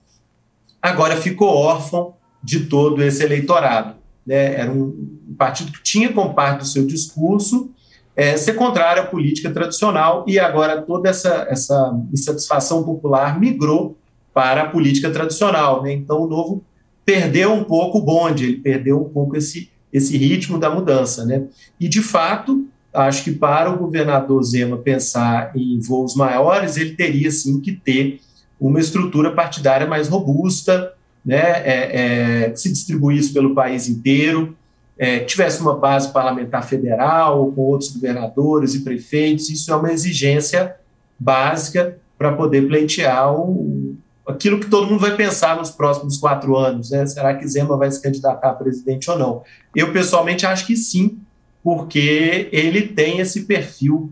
agora 0.81 1.17
ficou 1.17 1.49
órfão 1.49 2.13
de 2.43 2.65
todo 2.65 3.03
esse 3.03 3.23
eleitorado. 3.23 3.95
Né? 4.25 4.55
Era 4.55 4.71
um, 4.71 5.17
partido 5.37 5.71
que 5.71 5.81
tinha 5.81 6.11
como 6.11 6.33
parte 6.33 6.59
do 6.59 6.65
seu 6.65 6.85
discurso 6.85 7.71
é, 8.15 8.35
ser 8.35 8.53
contrário 8.53 9.03
à 9.03 9.05
política 9.05 9.49
tradicional 9.49 10.25
e 10.27 10.37
agora 10.37 10.81
toda 10.81 11.09
essa, 11.09 11.47
essa 11.49 11.97
insatisfação 12.11 12.83
popular 12.83 13.39
migrou 13.39 13.97
para 14.33 14.63
a 14.63 14.69
política 14.69 15.09
tradicional. 15.09 15.81
Né? 15.81 15.93
Então 15.93 16.21
o 16.21 16.27
Novo 16.27 16.63
perdeu 17.05 17.53
um 17.53 17.63
pouco 17.63 17.99
o 17.99 18.01
bonde, 18.01 18.45
ele 18.45 18.57
perdeu 18.57 19.01
um 19.01 19.09
pouco 19.09 19.37
esse 19.37 19.71
esse 19.91 20.17
ritmo 20.17 20.59
da 20.59 20.69
mudança. 20.69 21.25
Né? 21.25 21.43
E, 21.79 21.87
de 21.87 22.01
fato, 22.01 22.67
acho 22.93 23.23
que 23.23 23.31
para 23.31 23.71
o 23.71 23.77
governador 23.77 24.43
Zema 24.43 24.77
pensar 24.77 25.51
em 25.55 25.79
voos 25.79 26.15
maiores, 26.15 26.77
ele 26.77 26.95
teria 26.95 27.31
sim 27.31 27.59
que 27.59 27.71
ter 27.71 28.19
uma 28.59 28.79
estrutura 28.79 29.31
partidária 29.31 29.87
mais 29.87 30.07
robusta, 30.07 30.93
né, 31.25 31.37
é, 31.37 32.47
é, 32.49 32.55
se 32.55 32.71
distribuísse 32.71 33.31
pelo 33.33 33.53
país 33.53 33.87
inteiro, 33.87 34.55
é, 34.97 35.19
tivesse 35.19 35.61
uma 35.61 35.77
base 35.77 36.11
parlamentar 36.11 36.67
federal, 36.67 37.51
com 37.53 37.61
outros 37.61 37.91
governadores 37.91 38.75
e 38.75 38.81
prefeitos, 38.81 39.49
isso 39.49 39.71
é 39.71 39.75
uma 39.75 39.91
exigência 39.91 40.75
básica 41.17 41.97
para 42.17 42.33
poder 42.33 42.67
pleitear 42.67 43.33
o, 43.33 43.88
aquilo 44.29 44.59
que 44.59 44.69
todo 44.69 44.87
mundo 44.87 44.99
vai 44.99 45.15
pensar 45.15 45.57
nos 45.57 45.71
próximos 45.71 46.17
quatro 46.17 46.55
anos, 46.55 46.91
né? 46.91 47.05
Será 47.05 47.33
que 47.33 47.47
Zema 47.47 47.75
vai 47.75 47.89
se 47.91 48.01
candidatar 48.01 48.49
a 48.49 48.53
presidente 48.53 49.09
ou 49.09 49.17
não? 49.17 49.43
Eu, 49.75 49.91
pessoalmente, 49.91 50.45
acho 50.45 50.67
que 50.67 50.75
sim, 50.75 51.19
porque 51.63 52.47
ele 52.51 52.83
tem 52.83 53.19
esse 53.19 53.43
perfil 53.43 54.11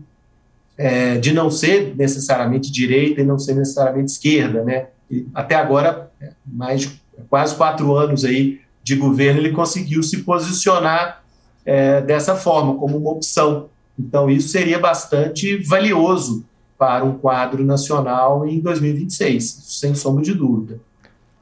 é, 0.76 1.16
de 1.18 1.32
não 1.32 1.50
ser 1.50 1.94
necessariamente 1.96 2.70
direita 2.70 3.20
e 3.20 3.24
não 3.24 3.38
ser 3.38 3.54
necessariamente 3.54 4.12
esquerda, 4.12 4.62
né? 4.64 4.86
E 5.10 5.26
até 5.34 5.54
agora, 5.54 6.10
mais 6.44 6.90
quase 7.30 7.54
quatro 7.54 7.94
anos 7.96 8.24
aí 8.24 8.60
de 8.82 8.96
governo, 8.96 9.40
ele 9.40 9.52
conseguiu 9.52 10.02
se 10.02 10.18
posicionar 10.18 11.22
é, 11.64 12.00
dessa 12.00 12.34
forma, 12.34 12.74
como 12.76 12.96
uma 12.96 13.10
opção. 13.10 13.68
Então, 13.98 14.30
isso 14.30 14.48
seria 14.48 14.78
bastante 14.78 15.58
valioso 15.58 16.44
para 16.78 17.04
um 17.04 17.18
quadro 17.18 17.64
nacional 17.64 18.46
em 18.46 18.60
2026, 18.60 19.64
sem 19.66 19.94
sombra 19.94 20.22
de 20.22 20.32
dúvida. 20.32 20.78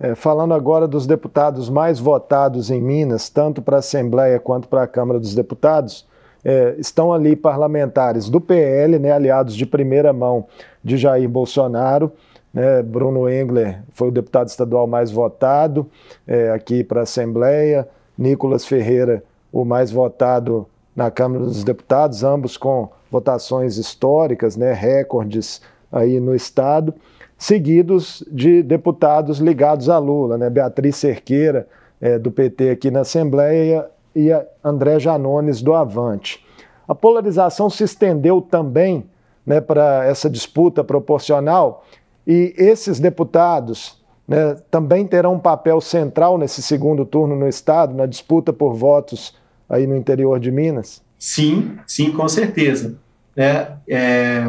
É, 0.00 0.14
falando 0.14 0.54
agora 0.54 0.88
dos 0.88 1.06
deputados 1.06 1.68
mais 1.68 1.98
votados 1.98 2.70
em 2.70 2.80
Minas, 2.80 3.28
tanto 3.28 3.62
para 3.62 3.76
a 3.76 3.78
Assembleia 3.78 4.40
quanto 4.40 4.68
para 4.68 4.82
a 4.82 4.86
Câmara 4.86 5.20
dos 5.20 5.34
Deputados, 5.34 6.06
é, 6.44 6.74
estão 6.78 7.12
ali 7.12 7.34
parlamentares 7.34 8.28
do 8.28 8.40
PL, 8.40 8.98
né, 8.98 9.10
aliados 9.10 9.56
de 9.56 9.66
primeira 9.66 10.12
mão 10.12 10.46
de 10.82 10.96
Jair 10.96 11.28
Bolsonaro. 11.28 12.12
Né, 12.52 12.82
Bruno 12.82 13.28
Engler 13.28 13.82
foi 13.90 14.08
o 14.08 14.12
deputado 14.12 14.48
estadual 14.48 14.86
mais 14.86 15.10
votado 15.10 15.86
é, 16.26 16.50
aqui 16.50 16.84
para 16.84 17.00
a 17.00 17.02
Assembleia, 17.02 17.88
Nicolas 18.16 18.64
Ferreira, 18.64 19.22
o 19.52 19.64
mais 19.64 19.90
votado 19.90 20.66
na 20.96 21.10
Câmara 21.10 21.44
dos 21.44 21.62
Deputados, 21.62 22.24
ambos 22.24 22.56
com 22.56 22.88
votações 23.10 23.76
históricas, 23.76 24.56
né, 24.56 24.72
recordes 24.72 25.60
aí 25.92 26.18
no 26.18 26.34
Estado, 26.34 26.94
seguidos 27.36 28.24
de 28.32 28.62
deputados 28.62 29.38
ligados 29.38 29.90
a 29.90 29.98
Lula, 29.98 30.38
né, 30.38 30.48
Beatriz 30.48 30.96
Cerqueira, 30.96 31.68
é, 32.00 32.18
do 32.18 32.30
PT 32.30 32.70
aqui 32.70 32.90
na 32.90 33.00
Assembleia, 33.00 33.86
e 34.14 34.30
André 34.64 34.98
Janones, 34.98 35.60
do 35.60 35.74
Avante. 35.74 36.42
A 36.88 36.94
polarização 36.94 37.68
se 37.68 37.84
estendeu 37.84 38.40
também 38.40 39.04
né, 39.44 39.60
para 39.60 40.06
essa 40.06 40.30
disputa 40.30 40.82
proporcional, 40.82 41.84
e 42.26 42.54
esses 42.56 42.98
deputados 42.98 44.02
né, 44.26 44.56
também 44.70 45.06
terão 45.06 45.34
um 45.34 45.38
papel 45.38 45.80
central 45.80 46.38
nesse 46.38 46.62
segundo 46.62 47.04
turno 47.04 47.36
no 47.36 47.46
Estado, 47.46 47.94
na 47.94 48.06
disputa 48.06 48.52
por 48.52 48.74
votos 48.74 49.34
aí 49.68 49.86
no 49.86 49.96
interior 49.96 50.38
de 50.38 50.50
Minas? 50.50 51.02
Sim, 51.18 51.78
sim, 51.86 52.10
com 52.12 52.28
certeza. 52.28 52.98
Né? 53.34 53.76
É, 53.88 54.44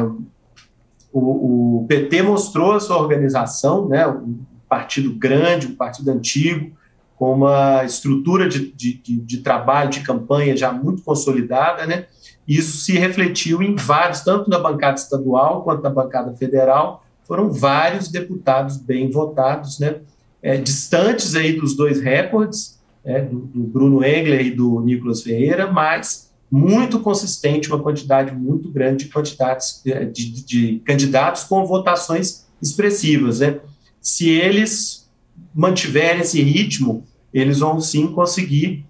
o, 1.12 1.80
o, 1.80 1.86
PT 1.88 2.22
mostrou 2.22 2.72
a 2.72 2.80
sua 2.80 2.98
organização, 2.98 3.88
né? 3.88 4.06
um 4.06 4.38
partido 4.68 5.12
grande, 5.14 5.66
um 5.66 5.74
partido 5.74 6.10
antigo, 6.10 6.76
com 7.16 7.34
uma 7.34 7.84
estrutura 7.84 8.48
de, 8.48 8.72
de, 8.72 8.94
de, 8.94 9.20
de 9.20 9.38
trabalho, 9.38 9.90
de 9.90 10.00
campanha 10.00 10.56
já 10.56 10.70
muito 10.70 11.02
consolidada, 11.02 11.84
né? 11.84 12.06
Isso 12.46 12.78
se 12.78 12.96
refletiu 12.96 13.60
em 13.60 13.74
vários, 13.74 14.20
tanto 14.20 14.48
na 14.48 14.58
bancada 14.58 14.96
estadual 14.96 15.62
quanto 15.64 15.82
na 15.82 15.90
bancada 15.90 16.32
federal, 16.34 17.04
foram 17.24 17.50
vários 17.50 18.08
deputados 18.08 18.76
bem 18.76 19.10
votados, 19.10 19.80
né? 19.80 19.96
É, 20.40 20.56
distantes 20.56 21.34
aí 21.34 21.58
dos 21.58 21.76
dois 21.76 22.00
recordes, 22.00 22.77
é, 23.04 23.20
do, 23.20 23.40
do, 23.40 23.60
Bruno 23.64 24.04
Engler 24.04 24.46
e 24.46 24.50
do 24.50 24.80
Nicolas 24.80 25.22
Ferreira, 25.22 25.70
mas 25.70 26.32
muito 26.50 27.00
consistente, 27.00 27.68
uma 27.68 27.82
quantidade 27.82 28.34
muito 28.34 28.70
grande 28.70 29.04
de, 29.04 29.10
quantidades, 29.10 29.82
de, 29.84 30.06
de, 30.06 30.44
de 30.44 30.78
candidatos 30.84 31.44
com 31.44 31.66
votações 31.66 32.46
expressivas. 32.60 33.40
Né? 33.40 33.60
Se 34.00 34.28
eles 34.28 35.08
mantiverem 35.54 36.22
esse 36.22 36.42
ritmo, 36.42 37.04
eles 37.32 37.58
vão 37.58 37.80
sim 37.80 38.08
conseguir 38.08 38.84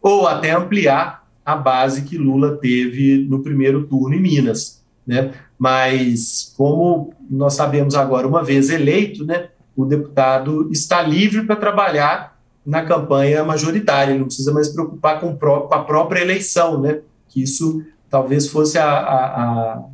ou 0.00 0.26
até 0.26 0.50
ampliar 0.50 1.28
a 1.44 1.56
base 1.56 2.02
que 2.02 2.18
Lula 2.18 2.56
teve 2.56 3.26
no 3.28 3.42
primeiro 3.42 3.86
turno 3.86 4.14
em 4.14 4.20
Minas. 4.20 4.82
Né? 5.06 5.32
Mas, 5.58 6.52
como 6.56 7.14
nós 7.30 7.54
sabemos 7.54 7.94
agora, 7.94 8.26
uma 8.26 8.42
vez 8.42 8.70
eleito, 8.70 9.24
né, 9.24 9.48
o 9.76 9.84
deputado 9.84 10.70
está 10.70 11.02
livre 11.02 11.44
para 11.44 11.56
trabalhar 11.56 12.31
na 12.64 12.84
campanha 12.84 13.44
majoritária, 13.44 14.16
não 14.16 14.26
precisa 14.26 14.52
mais 14.52 14.68
se 14.68 14.74
preocupar 14.74 15.20
com, 15.20 15.36
com, 15.36 15.74
a 15.74 15.84
própria 15.84 16.20
eleição, 16.20 16.80
né? 16.80 17.00
Que 17.28 17.42
isso 17.42 17.82
talvez 18.08 18.46
fosse 18.48 18.78
a, 18.78 18.88
a, 18.88 19.42
a, 19.42 19.84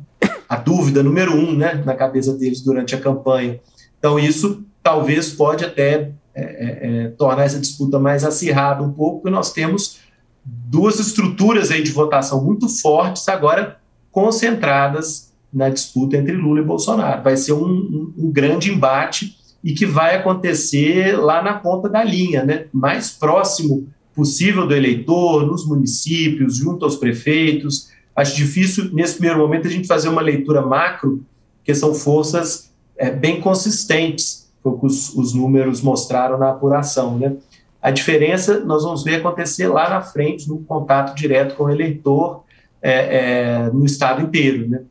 a 0.49 0.55
dúvida 0.57 1.01
número 1.01 1.33
um, 1.33 1.55
né, 1.55 1.81
na 1.85 1.95
cabeça 1.95 2.33
deles 2.33 2.61
durante 2.61 2.93
a 2.93 2.99
campanha. 2.99 3.59
Então, 3.97 4.19
isso 4.19 4.63
talvez 4.83 5.31
pode 5.31 5.63
até 5.65 6.11
é, 6.35 6.41
é, 6.41 7.03
é, 7.05 7.07
tornar 7.09 7.43
essa 7.43 7.59
disputa 7.59 7.97
mais 7.97 8.23
acirrada 8.23 8.83
um 8.83 8.91
pouco, 8.91 9.21
porque 9.21 9.35
nós 9.35 9.51
temos 9.51 9.99
duas 10.45 10.99
estruturas 10.99 11.71
aí 11.71 11.81
de 11.81 11.91
votação 11.91 12.43
muito 12.43 12.67
fortes 12.69 13.27
agora 13.27 13.77
concentradas 14.11 15.33
na 15.51 15.69
disputa 15.69 16.17
entre 16.17 16.33
Lula 16.33 16.59
e 16.59 16.63
Bolsonaro. 16.63 17.23
Vai 17.23 17.35
ser 17.37 17.53
um, 17.53 17.67
um, 17.67 18.13
um 18.17 18.31
grande 18.31 18.71
embate 18.71 19.38
e 19.63 19.73
que 19.73 19.85
vai 19.85 20.15
acontecer 20.15 21.17
lá 21.17 21.41
na 21.41 21.53
ponta 21.53 21.89
da 21.89 22.03
linha, 22.03 22.43
né? 22.43 22.65
mais 22.71 23.11
próximo 23.11 23.87
possível 24.15 24.67
do 24.67 24.75
eleitor, 24.75 25.45
nos 25.45 25.65
municípios, 25.65 26.57
junto 26.57 26.85
aos 26.85 26.95
prefeitos. 26.95 27.89
Acho 28.15 28.35
difícil, 28.35 28.89
nesse 28.93 29.13
primeiro 29.13 29.39
momento, 29.39 29.67
a 29.67 29.71
gente 29.71 29.87
fazer 29.87 30.09
uma 30.09 30.21
leitura 30.21 30.61
macro, 30.61 31.23
porque 31.57 31.73
são 31.73 31.93
forças 31.93 32.71
é, 32.97 33.09
bem 33.09 33.39
consistentes, 33.39 34.51
foi 34.61 34.73
o 34.73 34.77
que 34.77 34.85
os, 34.85 35.15
os 35.15 35.33
números 35.33 35.81
mostraram 35.81 36.37
na 36.37 36.49
apuração. 36.49 37.17
Né? 37.17 37.35
A 37.81 37.91
diferença 37.91 38.59
nós 38.59 38.83
vamos 38.83 39.03
ver 39.03 39.15
acontecer 39.15 39.67
lá 39.67 39.89
na 39.89 40.01
frente, 40.01 40.49
no 40.49 40.59
contato 40.59 41.15
direto 41.15 41.55
com 41.55 41.65
o 41.65 41.69
eleitor 41.69 42.43
é, 42.81 42.91
é, 42.91 43.69
no 43.71 43.85
estado 43.85 44.21
inteiro. 44.21 44.67
Né? 44.67 44.81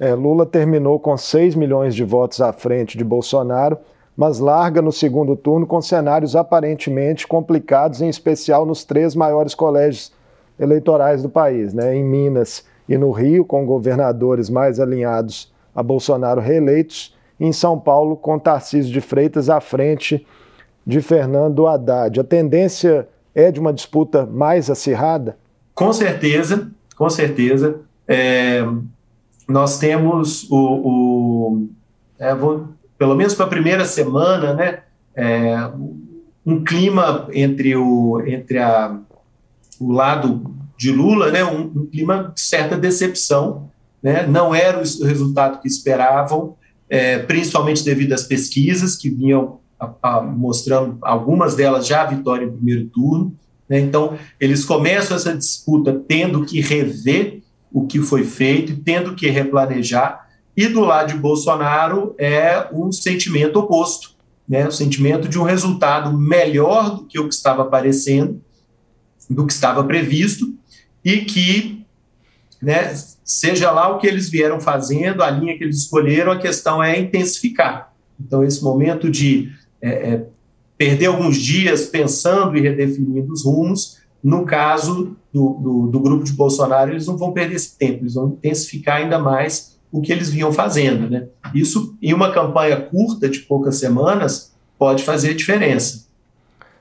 É, 0.00 0.14
Lula 0.14 0.46
terminou 0.46 0.98
com 0.98 1.16
6 1.16 1.54
milhões 1.54 1.94
de 1.94 2.04
votos 2.04 2.40
à 2.40 2.52
frente 2.52 2.96
de 2.96 3.04
Bolsonaro 3.04 3.76
mas 4.16 4.38
larga 4.38 4.82
no 4.82 4.92
segundo 4.92 5.34
turno 5.36 5.66
com 5.66 5.80
cenários 5.80 6.36
aparentemente 6.36 7.26
complicados, 7.26 8.02
em 8.02 8.08
especial 8.08 8.66
nos 8.66 8.84
três 8.84 9.14
maiores 9.14 9.54
colégios 9.54 10.12
eleitorais 10.58 11.22
do 11.22 11.28
país, 11.28 11.72
né? 11.72 11.96
em 11.96 12.04
Minas 12.04 12.64
e 12.88 12.96
no 12.98 13.10
Rio, 13.10 13.44
com 13.44 13.64
governadores 13.64 14.50
mais 14.50 14.78
alinhados 14.78 15.52
a 15.74 15.82
Bolsonaro 15.82 16.40
reeleitos, 16.40 17.16
e 17.40 17.46
em 17.46 17.52
São 17.52 17.78
Paulo, 17.78 18.16
com 18.16 18.38
Tarcísio 18.38 18.92
de 18.92 19.00
Freitas 19.00 19.48
à 19.48 19.60
frente 19.60 20.26
de 20.86 21.00
Fernando 21.00 21.66
Haddad. 21.66 22.20
A 22.20 22.24
tendência 22.24 23.08
é 23.34 23.50
de 23.50 23.58
uma 23.58 23.72
disputa 23.72 24.26
mais 24.26 24.68
acirrada? 24.68 25.36
Com 25.74 25.92
certeza, 25.92 26.70
com 26.96 27.08
certeza. 27.08 27.80
É, 28.06 28.62
nós 29.48 29.78
temos 29.78 30.48
o. 30.50 30.56
o 30.56 31.68
é, 32.18 32.34
vou 32.34 32.68
pelo 33.02 33.16
menos 33.16 33.34
para 33.34 33.46
a 33.46 33.48
primeira 33.48 33.84
semana, 33.84 34.54
né, 34.54 34.78
é, 35.16 35.56
um 36.46 36.62
clima 36.62 37.26
entre 37.32 37.74
o, 37.74 38.22
entre 38.24 38.60
a, 38.60 38.96
o 39.80 39.90
lado 39.90 40.54
de 40.78 40.92
Lula, 40.92 41.32
né, 41.32 41.42
um, 41.42 41.62
um 41.62 41.86
clima 41.86 42.30
de 42.32 42.40
certa 42.40 42.78
decepção. 42.78 43.68
Né, 44.00 44.24
não 44.24 44.54
era 44.54 44.78
o 44.78 45.04
resultado 45.04 45.60
que 45.60 45.66
esperavam, 45.66 46.54
é, 46.88 47.18
principalmente 47.18 47.84
devido 47.84 48.12
às 48.12 48.22
pesquisas 48.22 48.94
que 48.94 49.10
vinham 49.10 49.58
a, 49.80 49.92
a, 50.00 50.22
mostrando, 50.22 50.98
algumas 51.02 51.56
delas 51.56 51.88
já 51.88 52.02
a 52.02 52.06
vitória 52.06 52.44
em 52.44 52.52
primeiro 52.52 52.84
turno. 52.84 53.36
Né, 53.68 53.80
então, 53.80 54.16
eles 54.38 54.64
começam 54.64 55.16
essa 55.16 55.36
disputa 55.36 55.92
tendo 56.06 56.44
que 56.44 56.60
rever 56.60 57.42
o 57.72 57.84
que 57.84 57.98
foi 57.98 58.22
feito 58.22 58.80
tendo 58.84 59.16
que 59.16 59.28
replanejar 59.28 60.21
e 60.56 60.68
do 60.68 60.80
lado 60.80 61.12
de 61.12 61.18
Bolsonaro 61.18 62.14
é 62.18 62.68
um 62.72 62.92
sentimento 62.92 63.58
oposto, 63.58 64.10
né? 64.48 64.66
o 64.66 64.72
sentimento 64.72 65.28
de 65.28 65.38
um 65.38 65.44
resultado 65.44 66.16
melhor 66.16 66.96
do 66.96 67.04
que 67.04 67.18
o 67.18 67.28
que 67.28 67.34
estava 67.34 67.62
aparecendo, 67.62 68.40
do 69.28 69.46
que 69.46 69.52
estava 69.52 69.82
previsto, 69.84 70.54
e 71.04 71.18
que, 71.18 71.84
né, 72.60 72.94
seja 73.24 73.70
lá 73.70 73.88
o 73.88 73.98
que 73.98 74.06
eles 74.06 74.28
vieram 74.28 74.60
fazendo, 74.60 75.22
a 75.22 75.30
linha 75.30 75.56
que 75.56 75.64
eles 75.64 75.78
escolheram, 75.78 76.30
a 76.30 76.38
questão 76.38 76.82
é 76.82 76.98
intensificar. 76.98 77.92
Então, 78.20 78.44
esse 78.44 78.62
momento 78.62 79.10
de 79.10 79.50
é, 79.80 79.88
é, 79.90 80.26
perder 80.78 81.06
alguns 81.06 81.36
dias 81.36 81.86
pensando 81.86 82.56
e 82.56 82.60
redefinindo 82.60 83.32
os 83.32 83.44
rumos, 83.44 84.00
No 84.22 84.44
caso 84.44 85.16
do, 85.32 85.54
do, 85.54 85.86
do, 85.88 85.98
grupo 85.98 86.22
de 86.22 86.32
Bolsonaro, 86.32 86.92
eles 86.92 87.08
não 87.08 87.16
vão 87.16 87.32
perder 87.32 87.56
esse 87.56 87.76
tempo, 87.76 88.04
eles 88.04 88.14
vão 88.14 88.28
intensificar 88.28 88.98
ainda 88.98 89.18
mais 89.18 89.71
o 89.92 90.00
que 90.00 90.10
eles 90.10 90.30
vinham 90.30 90.50
fazendo. 90.50 91.08
Né? 91.08 91.28
Isso, 91.54 91.94
em 92.00 92.14
uma 92.14 92.32
campanha 92.32 92.80
curta, 92.80 93.28
de 93.28 93.40
poucas 93.40 93.76
semanas, 93.76 94.52
pode 94.78 95.04
fazer 95.04 95.34
diferença. 95.34 96.06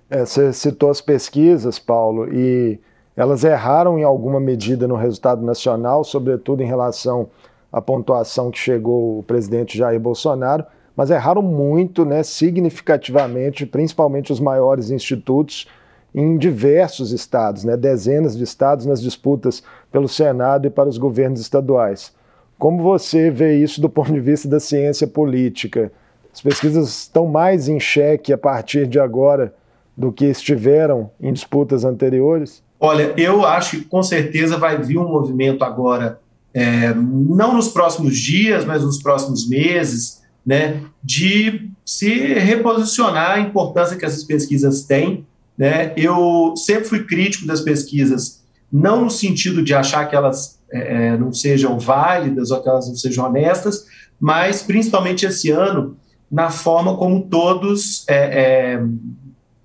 É, 0.09 0.25
você 0.25 0.51
citou 0.53 0.89
as 0.89 1.01
pesquisas, 1.01 1.77
Paulo, 1.77 2.33
e 2.33 2.79
elas 3.15 3.43
erraram 3.43 3.99
em 3.99 4.03
alguma 4.03 4.39
medida 4.39 4.87
no 4.87 4.95
resultado 4.95 5.43
nacional, 5.45 6.03
sobretudo 6.03 6.63
em 6.63 6.65
relação 6.65 7.29
à 7.71 7.81
pontuação 7.81 8.49
que 8.49 8.57
chegou 8.57 9.19
o 9.19 9.23
presidente 9.23 9.77
Jair 9.77 9.99
Bolsonaro, 9.99 10.65
mas 10.95 11.09
erraram 11.09 11.41
muito, 11.41 12.03
né, 12.03 12.23
significativamente, 12.23 13.65
principalmente 13.65 14.31
os 14.31 14.39
maiores 14.39 14.89
institutos 14.89 15.67
em 16.13 16.37
diversos 16.37 17.11
estados, 17.11 17.63
né, 17.63 17.77
dezenas 17.77 18.35
de 18.35 18.43
estados 18.43 18.85
nas 18.85 19.01
disputas 19.01 19.63
pelo 19.91 20.07
Senado 20.07 20.67
e 20.67 20.69
para 20.69 20.89
os 20.89 20.97
governos 20.97 21.39
estaduais. 21.39 22.13
Como 22.61 22.83
você 22.83 23.31
vê 23.31 23.57
isso 23.57 23.81
do 23.81 23.89
ponto 23.89 24.13
de 24.13 24.19
vista 24.19 24.47
da 24.47 24.59
ciência 24.59 25.07
política? 25.07 25.91
As 26.31 26.39
pesquisas 26.41 26.89
estão 26.89 27.25
mais 27.25 27.67
em 27.67 27.79
xeque 27.79 28.31
a 28.31 28.37
partir 28.37 28.85
de 28.85 28.99
agora 28.99 29.51
do 29.97 30.11
que 30.11 30.25
estiveram 30.25 31.09
em 31.19 31.33
disputas 31.33 31.83
anteriores? 31.83 32.61
Olha, 32.79 33.15
eu 33.17 33.43
acho 33.43 33.79
que 33.79 33.85
com 33.85 34.03
certeza 34.03 34.57
vai 34.57 34.79
vir 34.79 34.99
um 34.99 35.09
movimento 35.09 35.63
agora, 35.63 36.19
é, 36.53 36.93
não 36.93 37.55
nos 37.55 37.69
próximos 37.69 38.15
dias, 38.15 38.63
mas 38.63 38.83
nos 38.83 39.01
próximos 39.01 39.49
meses, 39.49 40.21
né, 40.45 40.83
de 41.03 41.67
se 41.83 42.11
reposicionar 42.35 43.31
a 43.31 43.39
importância 43.39 43.97
que 43.97 44.05
essas 44.05 44.23
pesquisas 44.23 44.83
têm 44.83 45.25
né? 45.57 45.93
Eu 45.95 46.55
sempre 46.55 46.85
fui 46.85 47.03
crítico 47.03 47.45
das 47.45 47.61
pesquisas, 47.61 48.41
não 48.71 49.03
no 49.03 49.09
sentido 49.09 49.63
de 49.63 49.73
achar 49.73 50.05
que 50.05 50.15
elas 50.15 50.59
é, 50.71 51.07
é, 51.07 51.17
não 51.17 51.33
sejam 51.33 51.77
válidas 51.79 52.51
ou 52.51 52.61
que 52.61 52.69
elas 52.69 52.87
não 52.87 52.95
sejam 52.95 53.25
honestas, 53.25 53.85
mas 54.19 54.61
principalmente 54.61 55.25
esse 55.25 55.49
ano, 55.51 55.97
na 56.31 56.49
forma 56.49 56.95
como 56.95 57.23
todos, 57.23 58.07
é, 58.07 58.15
é, 58.15 58.83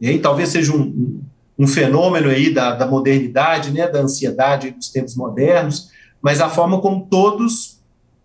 e 0.00 0.08
aí 0.08 0.18
talvez 0.18 0.48
seja 0.48 0.74
um, 0.74 1.20
um 1.58 1.66
fenômeno 1.66 2.28
aí 2.28 2.52
da, 2.52 2.74
da 2.74 2.86
modernidade, 2.86 3.70
né, 3.70 3.88
da 3.88 4.00
ansiedade 4.00 4.70
dos 4.70 4.90
tempos 4.90 5.14
modernos, 5.14 5.90
mas 6.20 6.40
a 6.40 6.48
forma 6.48 6.80
como 6.80 7.06
todos 7.10 7.80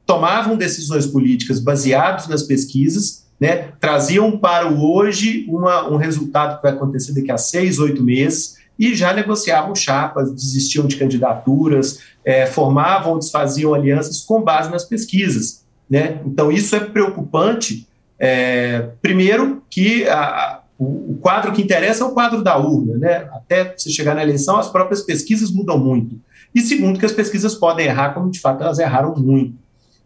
tomavam 0.05 0.57
decisões 0.57 1.05
políticas 1.05 1.59
baseadas 1.59 2.27
nas 2.27 2.43
pesquisas 2.43 3.21
né, 3.39 3.69
traziam 3.79 4.37
para 4.37 4.71
o 4.71 4.93
hoje 4.93 5.45
uma, 5.47 5.89
um 5.89 5.97
resultado 5.97 6.57
que 6.57 6.63
vai 6.63 6.73
acontecer 6.73 7.13
daqui 7.13 7.31
a 7.31 7.37
seis, 7.37 7.79
oito 7.79 8.03
meses, 8.03 8.57
e 8.81 8.95
já 8.95 9.13
negociavam 9.13 9.75
chapas, 9.75 10.33
desistiam 10.33 10.87
de 10.87 10.95
candidaturas, 10.95 11.99
é, 12.25 12.47
formavam 12.47 13.13
ou 13.13 13.19
desfaziam 13.19 13.75
alianças 13.75 14.21
com 14.21 14.41
base 14.41 14.71
nas 14.71 14.83
pesquisas. 14.83 15.63
Né? 15.87 16.19
Então, 16.25 16.51
isso 16.51 16.75
é 16.75 16.79
preocupante. 16.79 17.87
É, 18.17 18.89
primeiro, 18.99 19.61
que 19.69 20.07
a, 20.07 20.61
o, 20.79 21.15
quadro 21.21 21.51
que 21.51 21.61
interessa 21.61 22.03
é 22.03 22.07
o 22.07 22.11
quadro 22.11 22.43
da 22.43 22.57
urna. 22.57 22.97
Né? 22.97 23.29
Até 23.31 23.75
você 23.77 23.91
chegar 23.91 24.15
na 24.15 24.23
eleição, 24.23 24.57
as 24.57 24.67
próprias 24.67 25.03
pesquisas 25.03 25.51
mudam 25.51 25.77
muito. 25.77 26.19
E 26.55 26.59
segundo, 26.59 26.97
que 26.97 27.05
as 27.05 27.11
pesquisas 27.11 27.53
podem 27.53 27.85
errar, 27.85 28.15
como 28.15 28.31
de 28.31 28.39
fato 28.39 28.63
elas 28.63 28.79
erraram 28.79 29.15
muito. 29.15 29.53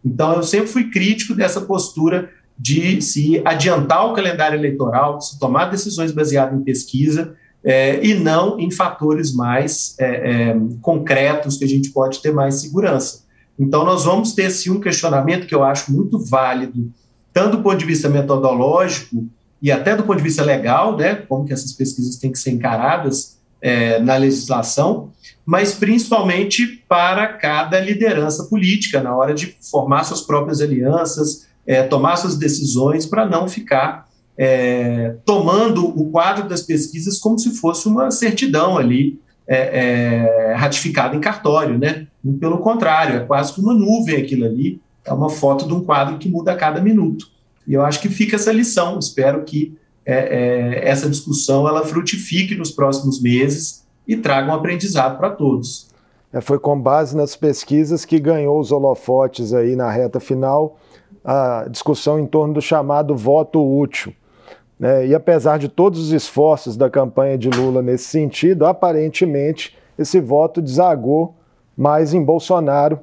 Então, 0.03 0.33
eu 0.33 0.43
sempre 0.43 0.67
fui 0.67 0.89
crítico 0.89 1.33
dessa 1.33 1.61
postura 1.61 2.29
de 2.59 3.01
se 3.01 3.41
adiantar 3.45 4.05
o 4.05 4.13
calendário 4.13 4.59
eleitoral, 4.59 5.21
se 5.21 5.39
tomar 5.39 5.71
decisões 5.71 6.11
baseadas 6.11 6.59
em 6.59 6.63
pesquisa 6.63 7.37
é, 7.65 8.05
e 8.05 8.13
não 8.13 8.59
em 8.59 8.69
fatores 8.69 9.33
mais 9.33 9.95
é, 9.99 10.05
é, 10.05 10.57
concretos 10.81 11.57
que 11.57 11.65
a 11.65 11.67
gente 11.67 11.89
pode 11.89 12.21
ter 12.21 12.31
mais 12.31 12.61
segurança. 12.61 13.25
Então, 13.57 13.83
nós 13.83 14.05
vamos 14.05 14.33
ter 14.33 14.51
sim 14.51 14.69
um 14.69 14.79
questionamento 14.79 15.47
que 15.47 15.55
eu 15.55 15.63
acho 15.63 15.91
muito 15.91 16.19
válido, 16.19 16.91
tanto 17.33 17.57
do 17.57 17.63
ponto 17.63 17.77
de 17.77 17.85
vista 17.85 18.07
metodológico 18.07 19.27
e 19.61 19.71
até 19.71 19.95
do 19.95 20.03
ponto 20.03 20.17
de 20.17 20.23
vista 20.23 20.43
legal, 20.43 20.95
né, 20.95 21.15
como 21.15 21.45
que 21.45 21.53
essas 21.53 21.73
pesquisas 21.73 22.17
têm 22.17 22.31
que 22.31 22.37
ser 22.37 22.51
encaradas 22.51 23.39
é, 23.59 23.99
na 23.99 24.15
legislação, 24.15 25.09
mas 25.43 25.73
principalmente 25.73 26.83
para 26.87 27.27
cada 27.27 27.79
liderança 27.79 28.43
política, 28.43 29.01
na 29.01 29.15
hora 29.15 29.33
de 29.33 29.57
formar 29.71 30.03
suas 30.03 30.21
próprias 30.21 30.61
alianças, 30.61 31.47
é, 31.65 31.81
tomar 31.81 32.17
suas 32.17 32.35
decisões 32.35 33.07
para 33.07 33.25
não 33.25 33.47
ficar 33.47 34.05
é, 34.37 35.15
tomando 35.25 35.87
o 35.87 36.09
quadro 36.11 36.47
das 36.47 36.61
pesquisas 36.61 37.19
como 37.19 37.39
se 37.39 37.51
fosse 37.55 37.87
uma 37.87 38.11
certidão 38.11 38.77
ali 38.77 39.19
é, 39.47 40.49
é 40.49 40.53
ratificada 40.53 41.15
em 41.15 41.19
cartório, 41.19 41.77
né? 41.77 42.07
Pelo 42.39 42.57
contrário, 42.57 43.17
é 43.17 43.19
quase 43.19 43.53
que 43.53 43.61
uma 43.61 43.73
nuvem 43.73 44.17
aquilo 44.17 44.45
ali, 44.45 44.81
é 45.05 45.13
uma 45.13 45.29
foto 45.29 45.67
de 45.67 45.73
um 45.73 45.83
quadro 45.83 46.17
que 46.17 46.27
muda 46.27 46.51
a 46.51 46.55
cada 46.55 46.81
minuto. 46.81 47.27
E 47.67 47.73
eu 47.73 47.83
acho 47.83 48.01
que 48.01 48.09
fica 48.09 48.35
essa 48.35 48.51
lição. 48.51 48.97
Espero 48.99 49.43
que 49.43 49.77
é, 50.05 50.15
é, 50.15 50.89
essa 50.89 51.09
discussão 51.09 51.67
ela 51.67 51.85
frutifique 51.85 52.55
nos 52.55 52.71
próximos 52.71 53.21
meses 53.21 53.85
e 54.07 54.15
traga 54.15 54.51
um 54.51 54.55
aprendizado 54.55 55.17
para 55.17 55.31
todos. 55.31 55.87
foi 56.41 56.59
com 56.59 56.79
base 56.79 57.15
nas 57.15 57.35
pesquisas 57.35 58.05
que 58.05 58.19
ganhou 58.19 58.59
os 58.59 58.71
holofotes 58.71 59.53
aí 59.53 59.75
na 59.75 59.89
reta 59.89 60.19
final 60.19 60.77
a 61.23 61.65
discussão 61.69 62.19
em 62.19 62.27
torno 62.27 62.53
do 62.53 62.61
chamado 62.61 63.15
voto 63.15 63.59
útil. 63.59 64.13
Né? 64.79 65.07
E 65.07 65.15
apesar 65.15 65.57
de 65.57 65.69
todos 65.69 65.99
os 65.99 66.11
esforços 66.11 66.75
da 66.75 66.89
campanha 66.89 67.37
de 67.37 67.49
Lula 67.49 67.81
nesse 67.81 68.05
sentido, 68.05 68.65
aparentemente 68.65 69.77
esse 69.97 70.19
voto 70.19 70.61
desagou 70.61 71.35
mais 71.77 72.13
em 72.13 72.23
Bolsonaro 72.23 72.99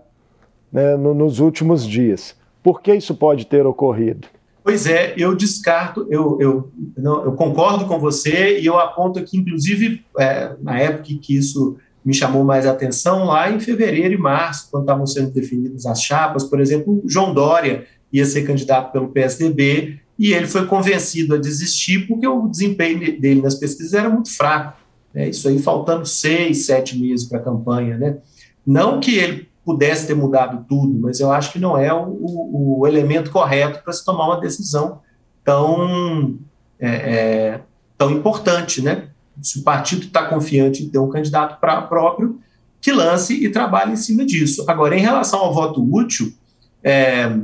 né, 0.73 0.97
no, 0.97 1.15
nos 1.15 1.41
últimos 1.41 1.87
dias. 1.87 2.35
Por 2.63 2.81
que 2.81 2.95
isso 2.95 3.15
pode 3.15 3.47
ter 3.47 3.67
ocorrido? 3.67 4.29
Pois 4.65 4.87
é, 4.87 5.15
eu 5.17 5.35
descarto, 5.35 6.07
eu, 6.09 6.39
eu, 6.41 6.71
não, 6.97 7.25
eu 7.25 7.33
concordo 7.33 7.87
com 7.87 7.99
você 7.99 8.61
e 8.61 8.67
eu 8.67 8.79
aponto 8.79 9.19
aqui, 9.19 9.37
inclusive, 9.37 10.05
é, 10.19 10.53
na 10.61 10.79
época 10.79 11.19
que 11.21 11.37
isso 11.37 11.77
me 12.05 12.15
chamou 12.15 12.45
mais 12.45 12.67
atenção, 12.67 13.25
lá 13.25 13.51
em 13.51 13.59
fevereiro 13.59 14.15
e 14.15 14.19
março, 14.19 14.69
quando 14.71 14.85
estavam 14.85 15.07
sendo 15.07 15.31
definidas 15.31 15.85
as 15.85 16.01
chapas, 16.03 16.45
por 16.45 16.61
exemplo, 16.61 17.03
João 17.07 17.35
Dória, 17.35 17.87
ia 18.13 18.25
ser 18.25 18.43
candidato 18.43 18.93
pelo 18.93 19.09
PSDB, 19.09 20.01
e 20.23 20.33
ele 20.33 20.47
foi 20.47 20.65
convencido 20.67 21.35
a 21.35 21.37
desistir 21.37 22.07
porque 22.07 22.29
o 22.29 22.47
desempenho 22.47 23.21
dele 23.21 23.43
nas 23.43 23.57
pesquisas 23.57 23.93
era 23.93 24.09
muito 24.09 24.31
fraco. 24.31 24.81
Né? 25.13 25.31
Isso 25.31 25.49
aí 25.49 25.59
faltando 25.59 26.07
seis, 26.07 26.65
sete 26.65 26.97
meses 26.97 27.27
para 27.27 27.41
a 27.41 27.43
campanha. 27.43 27.99
Né? 27.99 28.19
Não 28.65 29.01
que 29.01 29.17
ele 29.17 29.49
pudesse 29.65 30.07
ter 30.07 30.15
mudado 30.15 30.65
tudo, 30.69 30.97
mas 31.01 31.19
eu 31.19 31.33
acho 31.33 31.51
que 31.53 31.59
não 31.59 31.77
é 31.77 31.93
o, 31.93 32.07
o, 32.07 32.79
o 32.79 32.87
elemento 32.87 33.33
correto 33.33 33.83
para 33.83 33.93
se 33.93 34.05
tomar 34.05 34.27
uma 34.27 34.41
decisão 34.41 35.01
tão, 35.45 36.39
é, 36.79 36.89
é, 36.89 37.61
tão 37.99 38.13
importante. 38.13 38.81
Né? 38.81 39.09
Se 39.43 39.59
o 39.59 39.65
partido 39.65 40.05
está 40.05 40.25
confiante 40.29 40.85
em 40.85 40.89
ter 40.89 41.01
um 41.01 41.11
candidato 41.11 41.59
pra, 41.59 41.83
próprio, 41.83 42.39
que 42.81 42.93
lance 42.93 43.45
e 43.45 43.49
trabalhe 43.49 43.95
em 43.95 43.97
cima 43.97 44.25
disso. 44.25 44.65
Agora, 44.69 44.97
em 44.97 45.01
relação 45.01 45.41
ao 45.41 45.53
voto 45.53 45.83
útil, 45.83 46.33
é, 46.81 47.37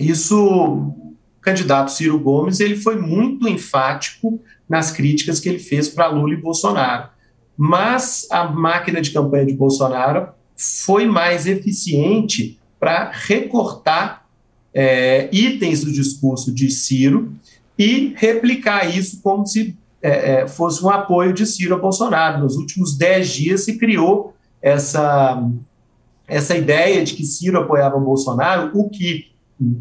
isso, 0.00 0.92
candidato 1.42 1.90
Ciro 1.90 2.18
Gomes, 2.18 2.60
ele 2.60 2.76
foi 2.76 2.96
muito 2.96 3.48
enfático 3.48 4.40
nas 4.68 4.90
críticas 4.90 5.40
que 5.40 5.48
ele 5.48 5.58
fez 5.58 5.88
para 5.88 6.06
Lula 6.06 6.32
e 6.32 6.40
Bolsonaro. 6.40 7.08
Mas 7.56 8.26
a 8.30 8.44
máquina 8.44 9.00
de 9.00 9.10
campanha 9.10 9.44
de 9.44 9.52
Bolsonaro 9.52 10.28
foi 10.56 11.04
mais 11.04 11.46
eficiente 11.46 12.58
para 12.78 13.10
recortar 13.12 14.24
é, 14.72 15.28
itens 15.32 15.84
do 15.84 15.92
discurso 15.92 16.52
de 16.52 16.70
Ciro 16.70 17.34
e 17.78 18.14
replicar 18.16 18.88
isso 18.96 19.20
como 19.20 19.46
se 19.46 19.76
é, 20.00 20.42
é 20.42 20.48
fosse 20.48 20.84
um 20.84 20.90
apoio 20.90 21.32
de 21.32 21.44
Ciro 21.44 21.74
a 21.74 21.78
Bolsonaro. 21.78 22.40
Nos 22.40 22.56
últimos 22.56 22.96
dez 22.96 23.28
dias 23.28 23.64
se 23.64 23.76
criou 23.76 24.34
essa, 24.60 25.42
essa 26.26 26.56
ideia 26.56 27.04
de 27.04 27.14
que 27.14 27.24
Ciro 27.24 27.58
apoiava 27.58 27.98
Bolsonaro, 27.98 28.70
o 28.74 28.88
que 28.88 29.31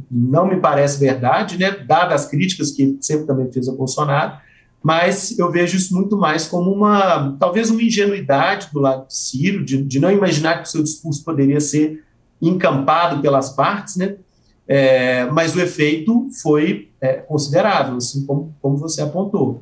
não 0.09 0.47
me 0.47 0.57
parece 0.57 0.99
verdade, 0.99 1.57
né, 1.57 1.71
dadas 1.71 2.23
as 2.23 2.29
críticas 2.29 2.71
que 2.71 2.97
sempre 3.01 3.25
também 3.25 3.51
fez 3.51 3.67
a 3.67 3.73
Bolsonaro, 3.73 4.37
mas 4.83 5.37
eu 5.37 5.51
vejo 5.51 5.77
isso 5.77 5.93
muito 5.93 6.17
mais 6.17 6.47
como 6.47 6.71
uma, 6.71 7.35
talvez 7.39 7.69
uma 7.69 7.81
ingenuidade 7.81 8.69
do 8.73 8.79
lado 8.79 9.07
de 9.07 9.15
Ciro, 9.15 9.63
de, 9.63 9.81
de 9.83 9.99
não 9.99 10.11
imaginar 10.11 10.57
que 10.57 10.67
o 10.67 10.71
seu 10.71 10.83
discurso 10.83 11.23
poderia 11.23 11.59
ser 11.59 12.03
encampado 12.41 13.21
pelas 13.21 13.49
partes, 13.49 13.95
né, 13.95 14.15
é, 14.67 15.25
mas 15.25 15.55
o 15.55 15.61
efeito 15.61 16.27
foi 16.41 16.89
é, 16.99 17.13
considerável, 17.13 17.97
assim 17.97 18.25
como, 18.25 18.53
como 18.61 18.77
você 18.77 19.01
apontou. 19.01 19.61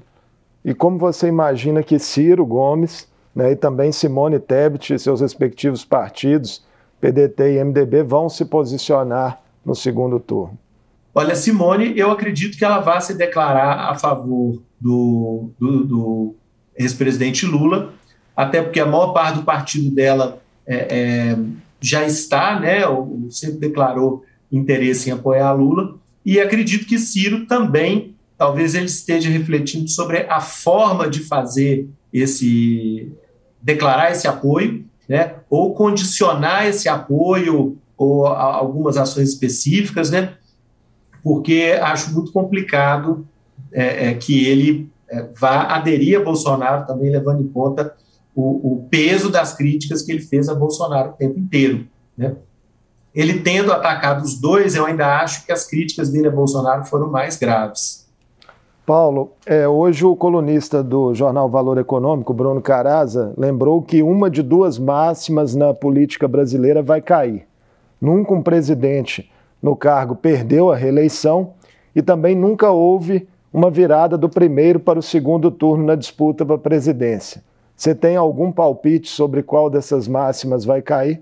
E 0.64 0.74
como 0.74 0.98
você 0.98 1.28
imagina 1.28 1.82
que 1.82 1.98
Ciro 1.98 2.46
Gomes 2.46 3.08
né, 3.34 3.52
e 3.52 3.56
também 3.56 3.92
Simone 3.92 4.40
Tebet 4.40 4.94
e 4.94 5.00
seus 5.00 5.22
respectivos 5.22 5.86
partidos, 5.86 6.64
PDT 7.00 7.54
e 7.54 7.64
MDB, 7.64 8.04
vão 8.04 8.30
se 8.30 8.44
posicionar 8.46 9.42
no 9.66 9.76
segundo 9.76 10.20
turno? 10.20 10.58
Olha, 11.14 11.36
Simone, 11.36 11.98
eu 11.98 12.12
acredito 12.12 12.58
que 12.58 12.64
ela 12.64 12.80
vai 12.80 13.02
se 13.02 13.14
declarar 13.14 13.90
a 13.90 13.96
favor 13.96 14.62
do, 14.80 15.50
do, 15.60 15.84
do 15.84 16.36
ex-presidente 16.78 17.46
Lula, 17.46 17.94
até 18.36 18.62
porque 18.62 18.80
a 18.80 18.86
maior 18.86 19.12
parte 19.12 19.40
do 19.40 19.44
partido 19.44 19.94
dela 19.94 20.42
é, 20.66 20.76
é, 20.76 21.38
já 21.82 22.06
está, 22.06 22.60
né, 22.60 22.82
sempre 23.30 23.58
declarou 23.58 24.24
interesse 24.52 25.10
em 25.10 25.14
apoiar 25.14 25.52
Lula, 25.54 25.96
e 26.26 26.40
acredito 26.40 26.86
que 26.86 26.98
Ciro 26.98 27.46
também, 27.48 28.16
talvez 28.38 28.76
ele 28.76 28.86
esteja 28.86 29.30
refletindo 29.30 29.90
sobre 29.90 30.26
a 30.30 30.40
forma 30.40 31.10
de 31.10 31.22
fazer 31.22 31.90
esse, 32.14 33.12
declarar 33.62 34.12
esse 34.12 34.28
apoio, 34.28 34.86
né, 35.08 35.36
ou 35.50 35.74
condicionar 35.74 36.68
esse 36.68 36.88
apoio 36.88 37.78
ou 38.00 38.26
algumas 38.26 38.96
ações 38.96 39.28
específicas, 39.28 40.10
né, 40.10 40.36
porque 41.22 41.78
acho 41.82 42.14
muito 42.14 42.32
complicado 42.32 43.28
é, 43.74 44.08
é, 44.08 44.14
que 44.14 44.48
ele 44.48 44.90
é, 45.10 45.28
vá 45.38 45.64
aderir 45.64 46.18
a 46.18 46.24
Bolsonaro 46.24 46.88
também 46.88 47.12
levando 47.12 47.42
em 47.42 47.48
conta 47.50 47.94
o, 48.34 48.72
o, 48.72 48.88
peso 48.90 49.30
das 49.30 49.54
críticas 49.54 50.02
que 50.02 50.14
ele 50.14 50.22
fez 50.22 50.48
a 50.48 50.56
Bolsonaro 50.56 51.10
o 51.10 51.14
tempo 51.14 51.38
inteiro, 51.38 51.86
né. 52.18 52.36
Ele 53.14 53.40
tendo 53.42 53.74
atacado 53.74 54.24
os 54.24 54.40
dois, 54.40 54.76
eu 54.76 54.86
ainda 54.86 55.20
acho 55.20 55.44
que 55.44 55.52
as 55.52 55.68
críticas 55.68 56.10
dele 56.10 56.28
a 56.28 56.32
Bolsonaro 56.32 56.86
foram 56.86 57.10
mais 57.10 57.36
graves. 57.36 58.08
Paulo, 58.86 59.32
é, 59.48 59.68
hoje 59.68 60.06
o 60.06 60.16
colunista 60.16 60.84
do 60.84 61.14
jornal 61.14 61.50
Valor 61.50 61.80
Econômico, 61.80 62.34
Bruno 62.34 62.62
Caraza, 62.62 63.34
lembrou 63.36 63.82
que 63.82 64.04
uma 64.04 64.30
de 64.30 64.44
duas 64.44 64.78
máximas 64.78 65.56
na 65.56 65.74
política 65.74 66.28
brasileira 66.28 66.84
vai 66.84 67.02
cair. 67.02 67.50
Nunca 68.00 68.34
um 68.34 68.42
presidente 68.42 69.30
no 69.62 69.76
cargo 69.76 70.16
perdeu 70.16 70.72
a 70.72 70.76
reeleição 70.76 71.54
e 71.96 72.02
também 72.02 72.36
nunca 72.36 72.70
houve 72.70 73.28
uma 73.52 73.70
virada 73.70 74.18
do 74.18 74.30
primeiro 74.30 74.80
para 74.80 75.00
o 75.00 75.04
segundo 75.04 75.50
turno 75.50 75.86
na 75.86 75.96
disputa 75.96 76.46
para 76.46 76.56
a 76.56 76.60
presidência. 76.60 77.44
Você 77.76 77.96
tem 77.96 78.16
algum 78.16 78.52
palpite 78.52 79.10
sobre 79.10 79.42
qual 79.42 79.70
dessas 79.70 80.08
máximas 80.08 80.66
vai 80.66 80.82
cair? 80.82 81.22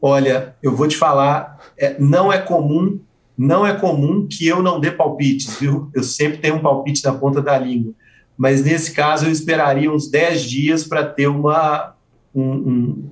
Olha, 0.00 0.54
eu 0.62 0.76
vou 0.76 0.86
te 0.86 0.96
falar, 0.96 1.58
é, 1.76 1.96
não 1.98 2.32
é 2.32 2.38
comum 2.38 3.00
não 3.36 3.66
é 3.66 3.74
comum 3.74 4.26
que 4.26 4.46
eu 4.46 4.62
não 4.62 4.80
dê 4.80 4.90
palpites, 4.90 5.58
viu? 5.58 5.90
Eu 5.94 6.02
sempre 6.02 6.38
tenho 6.38 6.56
um 6.56 6.62
palpite 6.62 7.04
na 7.04 7.12
ponta 7.12 7.42
da 7.42 7.58
língua. 7.58 7.92
Mas 8.36 8.64
nesse 8.64 8.92
caso 8.92 9.26
eu 9.26 9.30
esperaria 9.30 9.92
uns 9.92 10.08
10 10.08 10.42
dias 10.42 10.84
para 10.84 11.04
ter 11.04 11.26
uma, 11.26 11.94
um, 12.34 13.10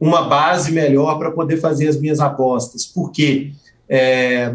uma 0.00 0.22
base 0.22 0.72
melhor 0.72 1.18
para 1.18 1.30
poder 1.30 1.58
fazer 1.58 1.88
as 1.88 2.00
minhas 2.00 2.20
apostas. 2.20 2.86
Por 2.86 3.10
quê? 3.10 3.52
É, 3.88 4.54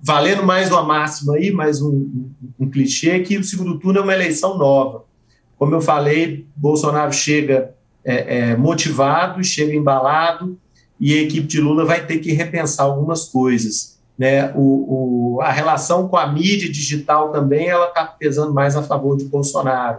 valendo 0.00 0.42
mais 0.42 0.70
uma 0.70 0.82
máxima 0.82 1.36
aí, 1.36 1.50
mais 1.50 1.80
um, 1.80 1.90
um, 1.90 2.30
um 2.60 2.70
clichê, 2.70 3.20
que 3.20 3.38
o 3.38 3.44
segundo 3.44 3.78
turno 3.78 4.00
é 4.00 4.02
uma 4.02 4.14
eleição 4.14 4.58
nova. 4.58 5.04
Como 5.58 5.74
eu 5.74 5.80
falei, 5.80 6.46
Bolsonaro 6.56 7.12
chega 7.12 7.74
é, 8.04 8.38
é, 8.38 8.56
motivado, 8.56 9.42
chega 9.44 9.74
embalado, 9.74 10.58
e 11.00 11.14
a 11.14 11.22
equipe 11.22 11.46
de 11.46 11.60
Lula 11.60 11.84
vai 11.84 12.04
ter 12.04 12.18
que 12.18 12.32
repensar 12.32 12.86
algumas 12.86 13.24
coisas 13.24 13.92
né, 14.18 14.52
o, 14.54 15.36
o, 15.36 15.40
a 15.40 15.50
relação 15.50 16.06
com 16.06 16.16
a 16.16 16.26
mídia 16.26 16.70
digital 16.70 17.32
também 17.32 17.68
ela 17.68 17.88
está 17.88 18.04
pesando 18.04 18.52
mais 18.52 18.76
a 18.76 18.82
favor 18.82 19.16
de 19.16 19.24
Bolsonaro. 19.24 19.98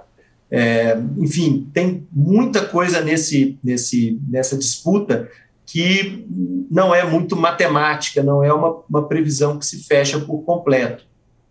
É, 0.55 0.95
enfim, 1.17 1.67
tem 1.73 2.07
muita 2.11 2.63
coisa 2.63 3.01
nesse, 3.01 3.57
nesse, 3.63 4.21
nessa 4.29 4.55
disputa 4.55 5.27
que 5.65 6.27
não 6.69 6.93
é 6.93 7.03
muito 7.03 7.35
matemática, 7.35 8.21
não 8.21 8.43
é 8.43 8.53
uma, 8.53 8.81
uma 8.87 9.07
previsão 9.07 9.57
que 9.57 9.65
se 9.65 9.83
fecha 9.83 10.19
por 10.19 10.43
completo. 10.43 11.05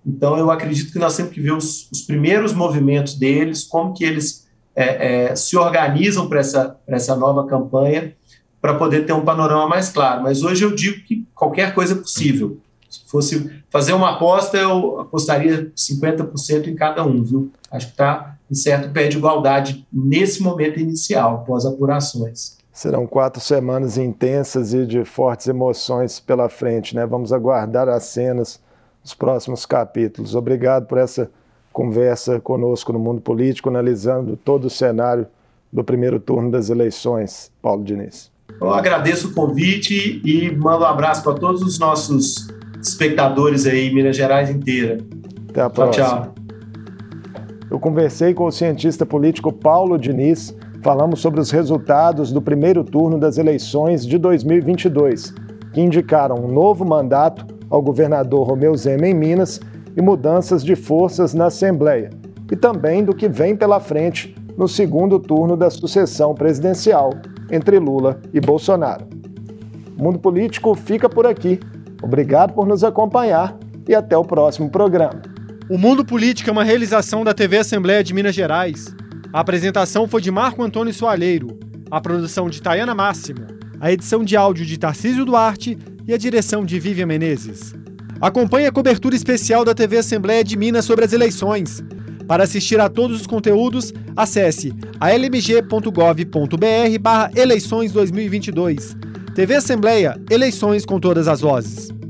Então, 0.06 0.38
eu 0.38 0.52
acredito 0.52 0.92
que 0.92 1.00
nós 1.00 1.16
temos 1.16 1.32
que 1.32 1.40
ver 1.40 1.52
os, 1.52 1.90
os 1.90 2.02
primeiros 2.02 2.52
movimentos 2.52 3.16
deles, 3.16 3.64
como 3.64 3.92
que 3.92 4.04
eles 4.04 4.46
é, 4.76 5.30
é, 5.30 5.34
se 5.34 5.56
organizam 5.56 6.28
para 6.28 6.38
essa, 6.38 6.76
essa 6.86 7.16
nova 7.16 7.44
campanha, 7.48 8.14
para 8.60 8.74
poder 8.74 9.04
ter 9.04 9.14
um 9.14 9.24
panorama 9.24 9.66
mais 9.66 9.88
claro. 9.88 10.22
Mas 10.22 10.44
hoje 10.44 10.64
eu 10.64 10.72
digo 10.72 11.02
que 11.02 11.26
qualquer 11.34 11.74
coisa 11.74 11.94
é 11.94 11.96
possível. 11.96 12.60
Se 12.88 13.00
fosse 13.08 13.50
fazer 13.68 13.94
uma 13.94 14.10
aposta, 14.10 14.56
eu 14.56 15.00
apostaria 15.00 15.72
50% 15.76 16.68
em 16.68 16.76
cada 16.76 17.04
um, 17.04 17.24
viu? 17.24 17.50
Acho 17.68 17.86
que 17.86 17.92
está 17.94 18.38
em 18.52 18.54
certo 18.54 18.90
pé 18.90 19.08
de 19.08 19.16
igualdade 19.16 19.86
nesse 19.90 20.42
momento 20.42 20.78
inicial, 20.78 21.42
pós 21.46 21.64
apurações. 21.64 22.58
Serão 22.70 23.06
quatro 23.06 23.40
semanas 23.40 23.96
intensas 23.96 24.74
e 24.74 24.86
de 24.86 25.04
fortes 25.04 25.48
emoções 25.48 26.20
pela 26.20 26.50
frente, 26.50 26.94
né? 26.94 27.06
Vamos 27.06 27.32
aguardar 27.32 27.88
as 27.88 28.04
cenas 28.04 28.60
dos 29.02 29.14
próximos 29.14 29.64
capítulos. 29.64 30.34
Obrigado 30.34 30.86
por 30.86 30.98
essa 30.98 31.30
conversa 31.72 32.38
conosco 32.40 32.92
no 32.92 32.98
mundo 32.98 33.22
político, 33.22 33.70
analisando 33.70 34.36
todo 34.36 34.66
o 34.66 34.70
cenário 34.70 35.26
do 35.72 35.82
primeiro 35.82 36.20
turno 36.20 36.50
das 36.50 36.68
eleições. 36.68 37.50
Paulo 37.62 37.82
Diniz. 37.82 38.30
Eu 38.60 38.70
agradeço 38.70 39.28
o 39.28 39.34
convite 39.34 40.20
e 40.24 40.54
mando 40.54 40.84
um 40.84 40.86
abraço 40.86 41.22
para 41.22 41.34
todos 41.34 41.62
os 41.62 41.78
nossos 41.78 42.48
espectadores 42.82 43.66
aí, 43.66 43.92
Minas 43.92 44.16
Gerais 44.16 44.50
inteira. 44.50 44.98
Até 45.48 45.62
a 45.62 45.70
próxima. 45.70 46.06
Tchau, 46.06 46.22
tchau. 46.24 46.41
Eu 47.72 47.80
conversei 47.80 48.35
com 48.35 48.44
o 48.44 48.52
cientista 48.52 49.06
político 49.06 49.50
Paulo 49.50 49.96
Diniz, 49.96 50.54
falamos 50.82 51.20
sobre 51.20 51.40
os 51.40 51.50
resultados 51.50 52.30
do 52.30 52.42
primeiro 52.42 52.85
turno 52.85 53.18
das 53.18 53.38
eleições 53.38 54.06
de 54.06 54.18
2022, 54.18 55.32
que 55.72 55.80
indicaram 55.80 56.37
um 56.37 56.48
novo 56.48 56.85
mandato 56.85 57.46
ao 57.70 57.80
governador 57.80 58.46
Romeu 58.46 58.76
Zema 58.76 59.06
em 59.06 59.14
Minas 59.14 59.58
e 59.96 60.02
mudanças 60.02 60.62
de 60.62 60.76
forças 60.76 61.32
na 61.32 61.46
Assembleia, 61.46 62.11
e 62.50 62.56
também 62.56 63.02
do 63.02 63.14
que 63.14 63.26
vem 63.26 63.56
pela 63.56 63.80
frente 63.80 64.37
no 64.54 64.68
segundo 64.68 65.18
turno 65.18 65.56
da 65.56 65.70
sucessão 65.70 66.35
presidencial 66.35 67.14
entre 67.50 67.78
Lula 67.78 68.20
e 68.35 68.38
Bolsonaro. 68.38 69.06
O 69.98 70.02
mundo 70.02 70.18
político 70.18 70.74
fica 70.74 71.08
por 71.08 71.26
aqui. 71.26 71.58
Obrigado 72.02 72.52
por 72.52 72.66
nos 72.66 72.85
acompanhar 72.85 73.56
e 73.88 73.94
até 73.94 74.14
o 74.14 74.26
próximo 74.26 74.68
programa. 74.68 75.31
O 75.68 75.79
Mundo 75.79 76.05
Político 76.05 76.51
é 76.51 76.53
uma 76.53 76.64
realização 76.64 77.22
da 77.22 77.33
TV 77.33 77.59
Assembleia 77.59 78.03
de 78.03 78.12
Minas 78.12 78.35
Gerais. 78.35 78.94
A 79.33 79.40
apresentação 79.40 80.09
foi 80.09 80.20
de 80.20 80.31
Marco 80.31 80.62
Antônio 80.62 80.92
Soalheiro, 80.92 81.59
a 81.90 82.01
produção 82.01 82.51
de 82.51 82.61
Tayana 82.61 82.94
Máximo, 82.94 83.46
a 83.81 83.92
edição 83.92 84.25
de 84.25 84.37
áudio 84.37 84.66
de 84.66 84.77
Tarcísio 84.77 85.25
Duarte 85.25 85.79
e 86.07 86.12
a 86.12 86.18
direção 86.18 86.64
de 86.64 86.81
Vivian 86.81 87.07
Menezes. 87.07 87.75
Acompanhe 88.20 88.66
a 88.66 88.72
cobertura 88.72 89.14
especial 89.14 89.64
da 89.64 89.75
TV 89.75 89.98
Assembleia 89.98 90.42
de 90.42 90.57
Minas 90.57 90.85
sobre 90.85 91.05
as 91.05 91.12
eleições. 91.12 91.83
Para 92.27 92.44
assistir 92.44 92.81
a 92.81 92.88
todos 92.88 93.20
os 93.20 93.27
conteúdos, 93.27 93.92
acesse 94.16 94.75
almg.gov.br 95.01 96.98
barra 97.01 97.31
eleições 97.37 97.92
2022. 97.92 98.96
TV 99.35 99.55
Assembleia, 99.55 100.20
eleições 100.29 100.85
com 100.85 100.98
todas 100.98 101.29
as 101.29 101.40
vozes. 101.40 102.01